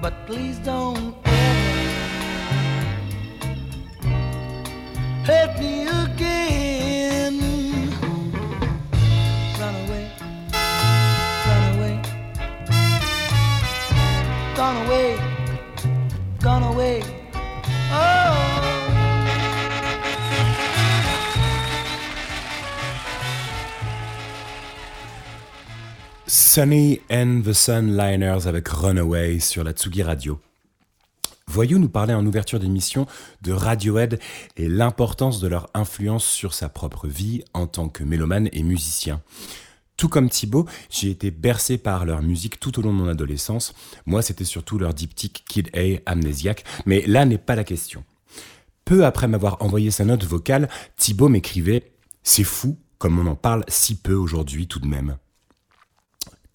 But 0.02 0.14
please 0.26 0.58
don't 0.58 1.14
ever 1.24 1.66
hurt 5.28 5.58
me 5.58 5.88
again. 5.88 6.45
Sunny 26.56 27.02
and 27.10 27.42
the 27.44 27.52
Sunliners 27.52 28.46
avec 28.46 28.68
Runaway 28.68 29.40
sur 29.40 29.62
la 29.62 29.72
Tsugi 29.72 30.02
Radio. 30.02 30.40
Voyou 31.46 31.78
nous 31.78 31.90
parler 31.90 32.14
en 32.14 32.24
ouverture 32.24 32.58
d'émission 32.58 33.06
de 33.42 33.52
Radiohead 33.52 34.18
et 34.56 34.66
l'importance 34.66 35.38
de 35.38 35.48
leur 35.48 35.68
influence 35.74 36.24
sur 36.24 36.54
sa 36.54 36.70
propre 36.70 37.08
vie 37.08 37.44
en 37.52 37.66
tant 37.66 37.90
que 37.90 38.04
mélomane 38.04 38.48
et 38.54 38.62
musicien. 38.62 39.20
Tout 39.98 40.08
comme 40.08 40.30
Thibaut, 40.30 40.64
j'ai 40.88 41.10
été 41.10 41.30
bercé 41.30 41.76
par 41.76 42.06
leur 42.06 42.22
musique 42.22 42.58
tout 42.58 42.78
au 42.78 42.82
long 42.82 42.94
de 42.94 43.00
mon 43.00 43.08
adolescence. 43.08 43.74
Moi, 44.06 44.22
c'était 44.22 44.44
surtout 44.44 44.78
leur 44.78 44.94
diptyque 44.94 45.44
Kid 45.46 45.68
A, 45.76 46.00
Amnésiaque, 46.10 46.64
mais 46.86 47.04
là 47.06 47.26
n'est 47.26 47.36
pas 47.36 47.54
la 47.54 47.64
question. 47.64 48.02
Peu 48.86 49.04
après 49.04 49.28
m'avoir 49.28 49.60
envoyé 49.60 49.90
sa 49.90 50.06
note 50.06 50.24
vocale, 50.24 50.70
Thibaut 50.96 51.28
m'écrivait 51.28 51.92
C'est 52.22 52.44
fou 52.44 52.78
comme 52.96 53.18
on 53.18 53.26
en 53.26 53.36
parle 53.36 53.62
si 53.68 53.94
peu 53.94 54.14
aujourd'hui 54.14 54.66
tout 54.66 54.80
de 54.80 54.86
même 54.86 55.18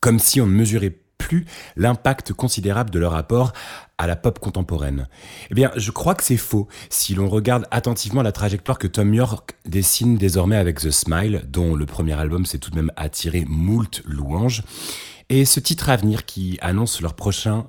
comme 0.02 0.20
si 0.20 0.42
on 0.42 0.48
ne 0.48 0.52
mesurait 0.52 0.98
plus 1.18 1.46
l'impact 1.76 2.34
considérable 2.34 2.90
de 2.90 3.00
leur 3.00 3.12
rapport 3.12 3.54
à 3.98 4.08
la 4.08 4.16
pop 4.16 4.40
contemporaine. 4.40 5.08
Eh 5.52 5.54
bien, 5.54 5.72
je 5.78 5.92
crois 5.92 6.16
que 6.16 6.24
c'est 6.24 6.36
faux 6.36 6.68
si 6.90 7.14
l'on 7.14 7.30
regarde 7.30 7.68
attentivement 7.70 8.24
la 8.24 8.32
trajectoire 8.32 8.80
que 8.80 8.88
Tom 8.88 9.14
York 9.14 9.56
dessine 9.66 10.18
désormais 10.18 10.58
avec 10.58 10.80
The 10.80 10.90
Smile, 10.90 11.44
dont 11.48 11.76
le 11.76 11.86
premier 11.86 12.14
album 12.14 12.46
s'est 12.48 12.58
tout 12.58 12.72
de 12.72 12.76
même 12.76 12.92
attiré 12.96 13.46
moult 13.48 14.02
louanges, 14.06 14.64
et 15.30 15.46
ce 15.46 15.60
titre 15.60 15.90
à 15.90 15.96
venir 15.96 16.26
qui 16.26 16.58
annonce 16.62 17.00
leur 17.02 17.14
prochain 17.14 17.68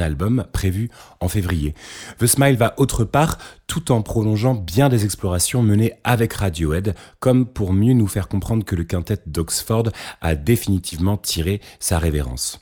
album 0.00 0.46
prévu 0.52 0.90
en 1.20 1.28
février. 1.28 1.74
The 2.18 2.26
Smile 2.26 2.56
va 2.56 2.74
autre 2.78 3.04
part 3.04 3.38
tout 3.66 3.92
en 3.92 4.02
prolongeant 4.02 4.54
bien 4.54 4.88
des 4.88 5.04
explorations 5.04 5.62
menées 5.62 5.94
avec 6.04 6.32
Radiohead, 6.32 6.94
comme 7.20 7.46
pour 7.46 7.72
mieux 7.72 7.94
nous 7.94 8.06
faire 8.06 8.28
comprendre 8.28 8.64
que 8.64 8.76
le 8.76 8.84
quintet 8.84 9.18
d'Oxford 9.26 9.90
a 10.20 10.34
définitivement 10.34 11.16
tiré 11.16 11.60
sa 11.80 11.98
révérence. 11.98 12.60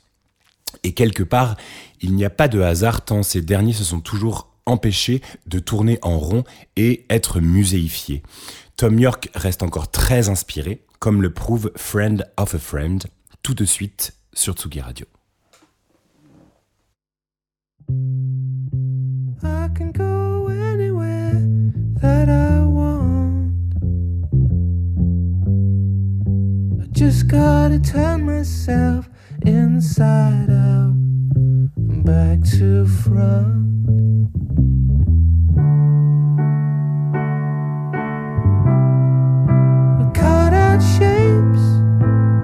Et 0.82 0.92
quelque 0.92 1.22
part, 1.22 1.56
il 2.00 2.14
n'y 2.14 2.24
a 2.24 2.30
pas 2.30 2.48
de 2.48 2.60
hasard 2.60 3.04
tant 3.04 3.22
ces 3.22 3.42
derniers 3.42 3.72
se 3.72 3.84
sont 3.84 4.00
toujours 4.00 4.52
empêchés 4.66 5.22
de 5.46 5.58
tourner 5.58 5.98
en 6.02 6.18
rond 6.18 6.44
et 6.76 7.06
être 7.08 7.40
muséifiés. 7.40 8.22
Tom 8.76 8.98
York 8.98 9.30
reste 9.34 9.62
encore 9.62 9.90
très 9.90 10.28
inspiré, 10.28 10.84
comme 10.98 11.22
le 11.22 11.32
prouve 11.32 11.72
Friend 11.76 12.26
of 12.36 12.54
a 12.54 12.58
Friend, 12.58 13.02
tout 13.42 13.54
de 13.54 13.64
suite 13.64 14.14
sur 14.34 14.54
Tsugi 14.54 14.80
Radio. 14.80 15.06
I 17.88 19.68
can 19.74 19.92
go 19.92 20.48
anywhere 20.48 21.34
that 22.00 22.28
I 22.28 22.64
want. 22.64 23.52
I 26.82 26.86
just 26.90 27.28
gotta 27.28 27.78
turn 27.78 28.26
myself 28.26 29.08
inside 29.42 30.50
out 30.50 30.94
and 31.76 32.04
back 32.04 32.42
to 32.58 32.86
front. 32.86 33.86
We 39.98 40.12
cut 40.12 40.52
out 40.52 40.80
shapes 40.80 41.64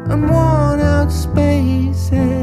and 0.09 0.31
worn 0.31 0.81
out 0.81 1.10
spaces. 1.10 2.41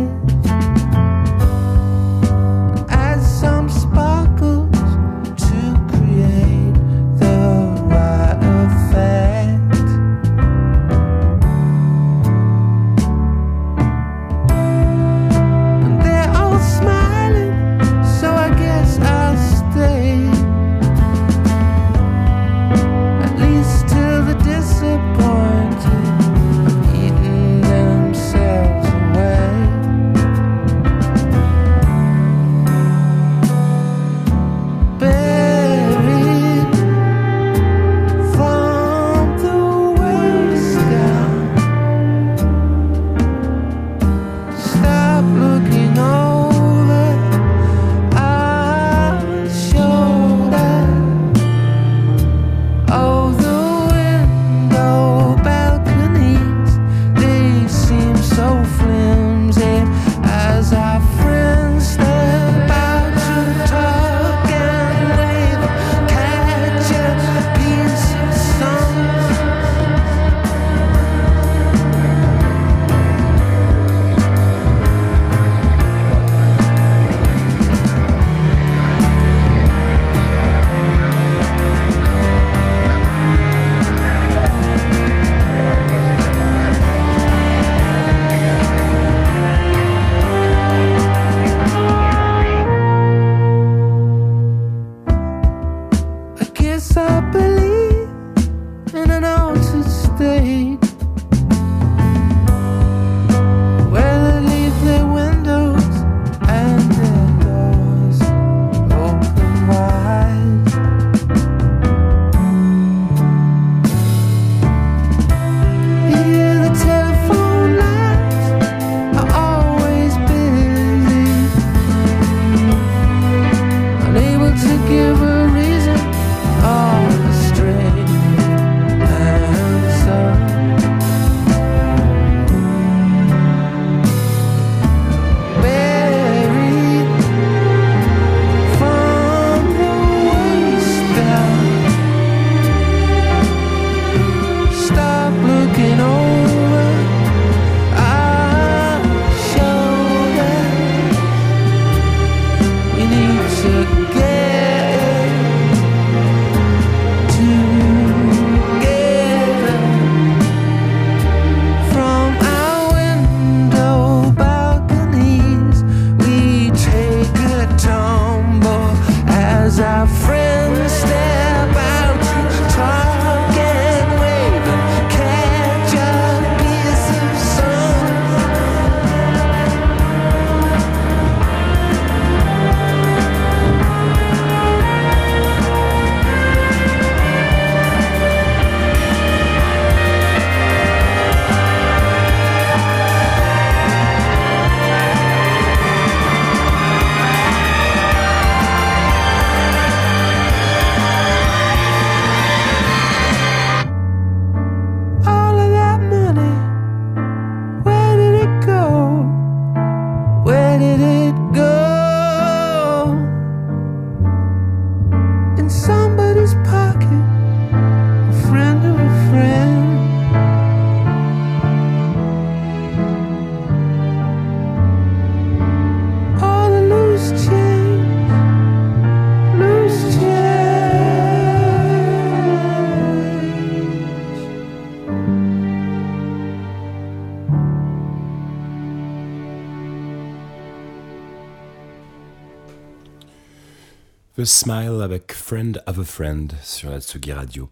The 244.39 244.45
Smile 244.45 245.01
avec 245.01 245.33
Friend 245.33 245.83
of 245.85 245.99
a 245.99 246.03
Friend 246.05 246.53
sur 246.63 246.89
la 246.89 247.01
Tsugi 247.01 247.33
Radio. 247.33 247.69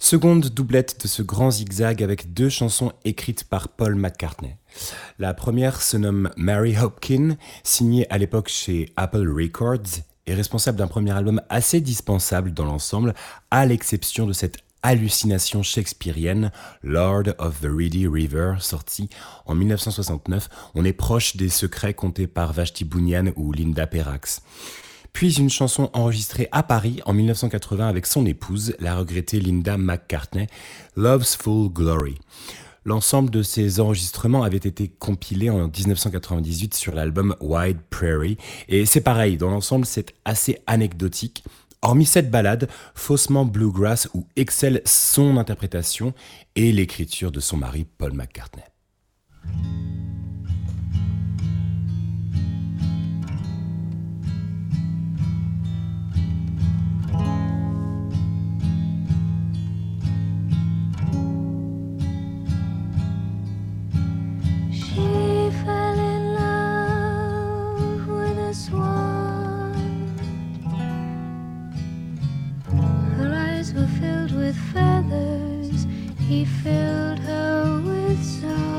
Seconde 0.00 0.48
doublette 0.48 1.00
de 1.00 1.06
ce 1.06 1.22
grand 1.22 1.52
zigzag 1.52 2.02
avec 2.02 2.34
deux 2.34 2.48
chansons 2.48 2.90
écrites 3.04 3.44
par 3.44 3.68
Paul 3.68 3.94
McCartney. 3.94 4.56
La 5.20 5.34
première 5.34 5.80
se 5.80 5.96
nomme 5.96 6.30
Mary 6.36 6.76
Hopkin, 6.76 7.36
signée 7.62 8.10
à 8.10 8.18
l'époque 8.18 8.48
chez 8.48 8.92
Apple 8.96 9.30
Records 9.30 10.02
et 10.26 10.34
responsable 10.34 10.78
d'un 10.78 10.88
premier 10.88 11.12
album 11.12 11.40
assez 11.48 11.80
dispensable 11.80 12.52
dans 12.52 12.64
l'ensemble, 12.64 13.14
à 13.52 13.64
l'exception 13.64 14.26
de 14.26 14.32
cette 14.32 14.58
hallucination 14.82 15.62
shakespearienne, 15.62 16.50
Lord 16.82 17.36
of 17.38 17.60
the 17.60 17.68
Reedy 17.70 18.08
River, 18.08 18.56
sorti 18.58 19.10
en 19.46 19.54
1969. 19.54 20.48
On 20.74 20.84
est 20.84 20.92
proche 20.92 21.36
des 21.36 21.50
secrets 21.50 21.94
contés 21.94 22.26
par 22.26 22.52
Vashti 22.52 22.84
Bunyan 22.84 23.30
ou 23.36 23.52
Linda 23.52 23.86
Perrax 23.86 24.42
puis 25.14 25.38
une 25.38 25.48
chanson 25.48 25.88
enregistrée 25.94 26.48
à 26.52 26.62
Paris 26.62 27.00
en 27.06 27.14
1980 27.14 27.88
avec 27.88 28.04
son 28.04 28.26
épouse, 28.26 28.74
la 28.80 28.96
regrettée 28.96 29.40
Linda 29.40 29.78
McCartney, 29.78 30.48
Love's 30.96 31.36
Full 31.36 31.70
Glory. 31.72 32.18
L'ensemble 32.84 33.30
de 33.30 33.42
ces 33.42 33.80
enregistrements 33.80 34.42
avait 34.42 34.58
été 34.58 34.88
compilé 34.88 35.48
en 35.48 35.68
1998 35.68 36.74
sur 36.74 36.94
l'album 36.94 37.34
Wide 37.40 37.78
Prairie, 37.88 38.36
et 38.68 38.84
c'est 38.84 39.00
pareil, 39.00 39.38
dans 39.38 39.50
l'ensemble 39.50 39.86
c'est 39.86 40.12
assez 40.26 40.58
anecdotique. 40.66 41.44
Hormis 41.80 42.06
cette 42.06 42.30
balade, 42.30 42.68
faussement 42.94 43.44
bluegrass 43.44 44.08
où 44.14 44.26
excelle 44.36 44.82
son 44.84 45.36
interprétation 45.36 46.12
et 46.56 46.72
l'écriture 46.72 47.30
de 47.30 47.40
son 47.40 47.56
mari 47.56 47.86
Paul 47.98 48.14
McCartney. 48.14 48.64
Swan. 68.54 69.74
Her 73.16 73.34
eyes 73.34 73.74
were 73.74 73.88
filled 74.00 74.32
with 74.32 74.56
feathers. 74.72 75.86
He 76.28 76.44
filled 76.44 77.18
her 77.18 77.82
with 77.84 78.24
song. 78.24 78.73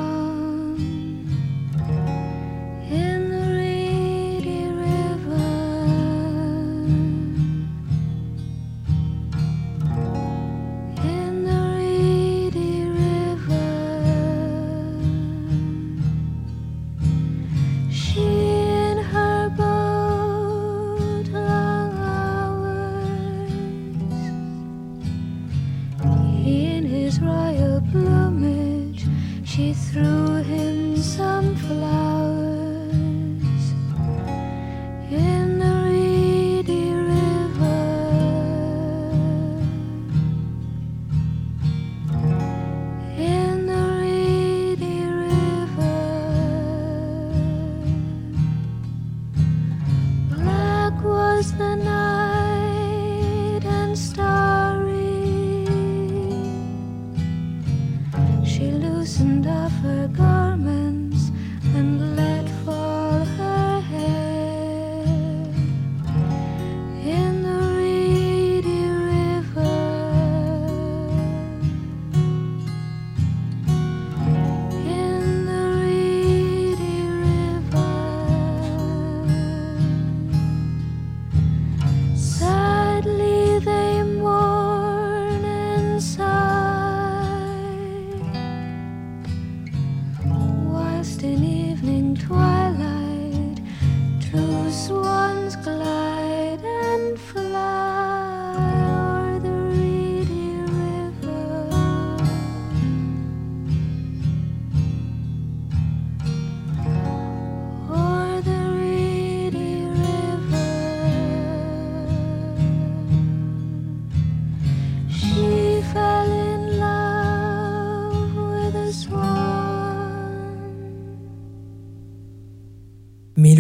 through. 29.96 30.25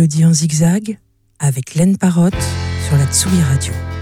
Mélodie 0.05 0.25
en 0.25 0.33
zigzag 0.33 0.99
avec 1.39 1.73
Laine 1.73 1.97
Parotte 1.97 2.35
sur 2.87 2.95
la 2.95 3.07
Tsugi 3.07 3.41
Radio. 3.41 3.94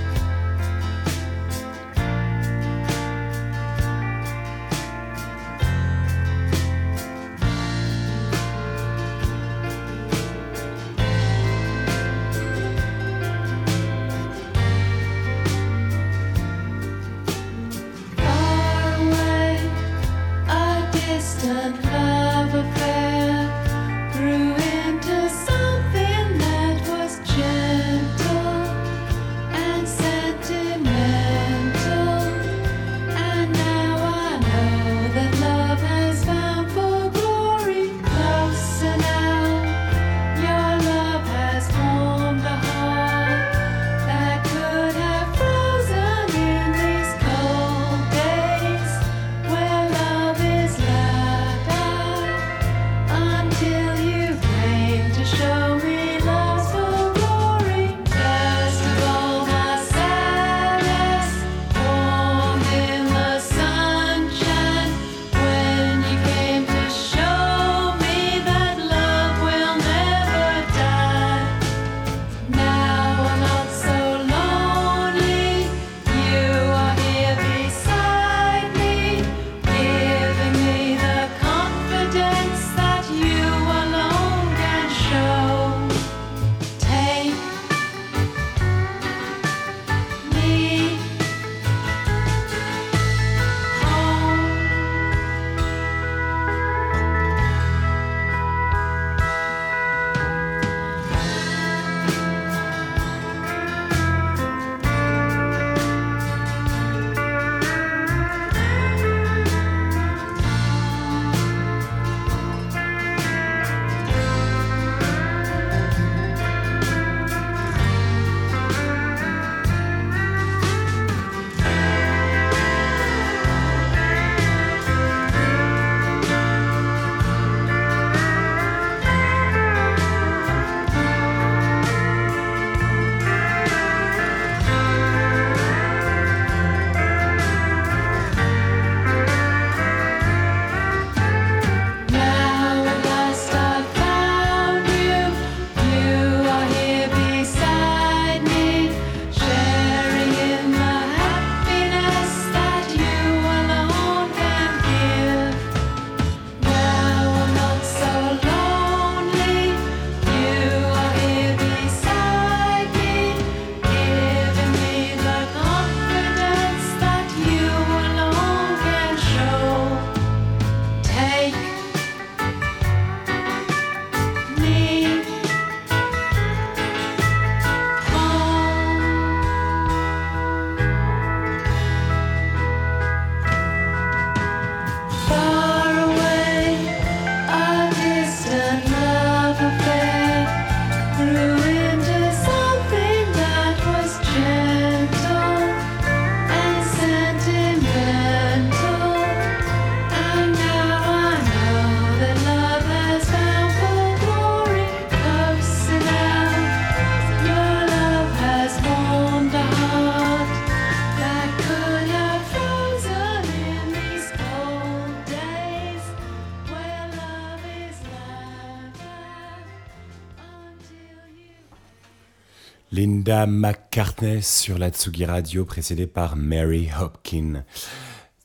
McCartney 223.34 224.43
sur 224.43 224.77
la 224.77 224.89
Tsugi 224.89 225.26
Radio, 225.26 225.65
précédée 225.65 226.05
par 226.05 226.35
Mary 226.35 226.89
Hopkin. 226.99 227.64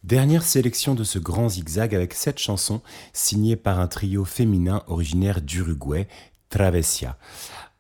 Dernière 0.02 0.42
sélection 0.42 0.94
de 0.94 1.04
ce 1.04 1.18
grand 1.18 1.50
zigzag 1.50 1.94
avec 1.94 2.14
cette 2.14 2.38
chanson 2.38 2.80
signée 3.12 3.56
par 3.56 3.80
un 3.80 3.86
trio 3.86 4.24
féminin 4.24 4.82
originaire 4.86 5.42
d'Uruguay, 5.42 6.08
Travesia. 6.48 7.18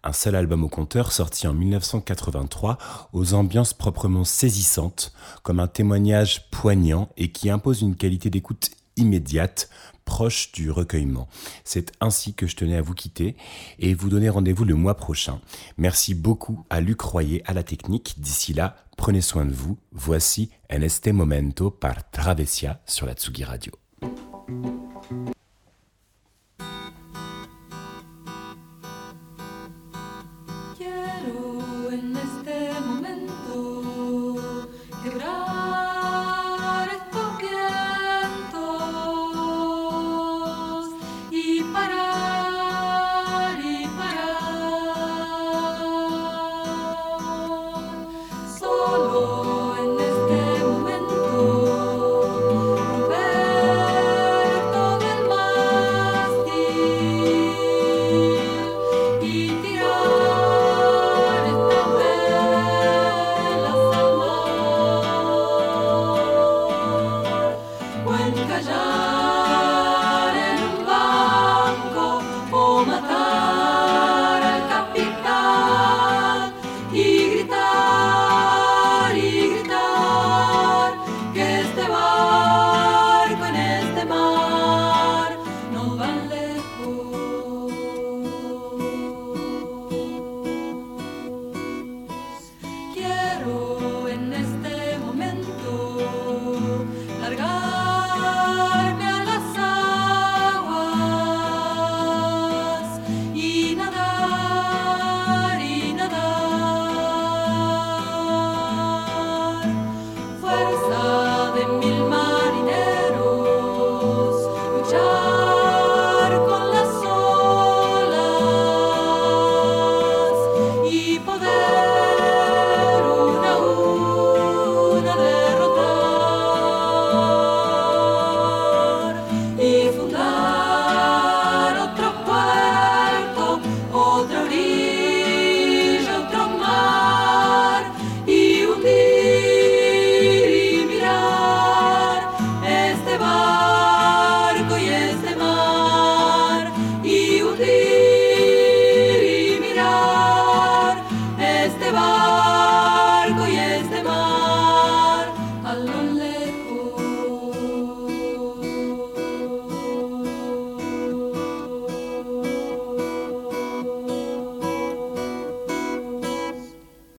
Un 0.04 0.12
seul 0.12 0.36
album 0.36 0.64
au 0.64 0.68
compteur 0.68 1.10
sorti 1.10 1.46
en 1.46 1.54
1983 1.54 2.76
aux 3.14 3.32
ambiances 3.32 3.72
proprement 3.72 4.24
saisissantes, 4.24 5.12
comme 5.42 5.60
un 5.60 5.66
témoignage 5.66 6.50
poignant 6.50 7.08
et 7.16 7.32
qui 7.32 7.48
impose 7.48 7.80
une 7.80 7.96
qualité 7.96 8.28
d'écoute 8.28 8.70
immédiate, 8.98 9.70
proche 10.04 10.52
du 10.52 10.70
recueillement. 10.70 11.28
C'est 11.64 11.92
ainsi 12.00 12.34
que 12.34 12.46
je 12.46 12.56
tenais 12.56 12.76
à 12.76 12.82
vous 12.82 12.94
quitter 12.94 13.36
et 13.78 13.94
vous 13.94 14.08
donner 14.08 14.28
rendez-vous 14.30 14.64
le 14.64 14.74
mois 14.74 14.96
prochain. 14.96 15.40
Merci 15.76 16.14
beaucoup 16.14 16.64
à 16.70 16.80
Luc 16.80 17.00
Royer 17.00 17.42
à 17.46 17.52
la 17.52 17.62
technique. 17.62 18.14
D'ici 18.18 18.54
là, 18.54 18.76
prenez 18.96 19.20
soin 19.20 19.44
de 19.44 19.52
vous. 19.52 19.78
Voici 19.92 20.50
En 20.70 20.82
este 20.82 21.08
momento 21.08 21.70
par 21.70 22.10
Travesia 22.10 22.80
sur 22.86 23.06
la 23.06 23.14
Tsugi 23.14 23.44
Radio. 23.44 23.72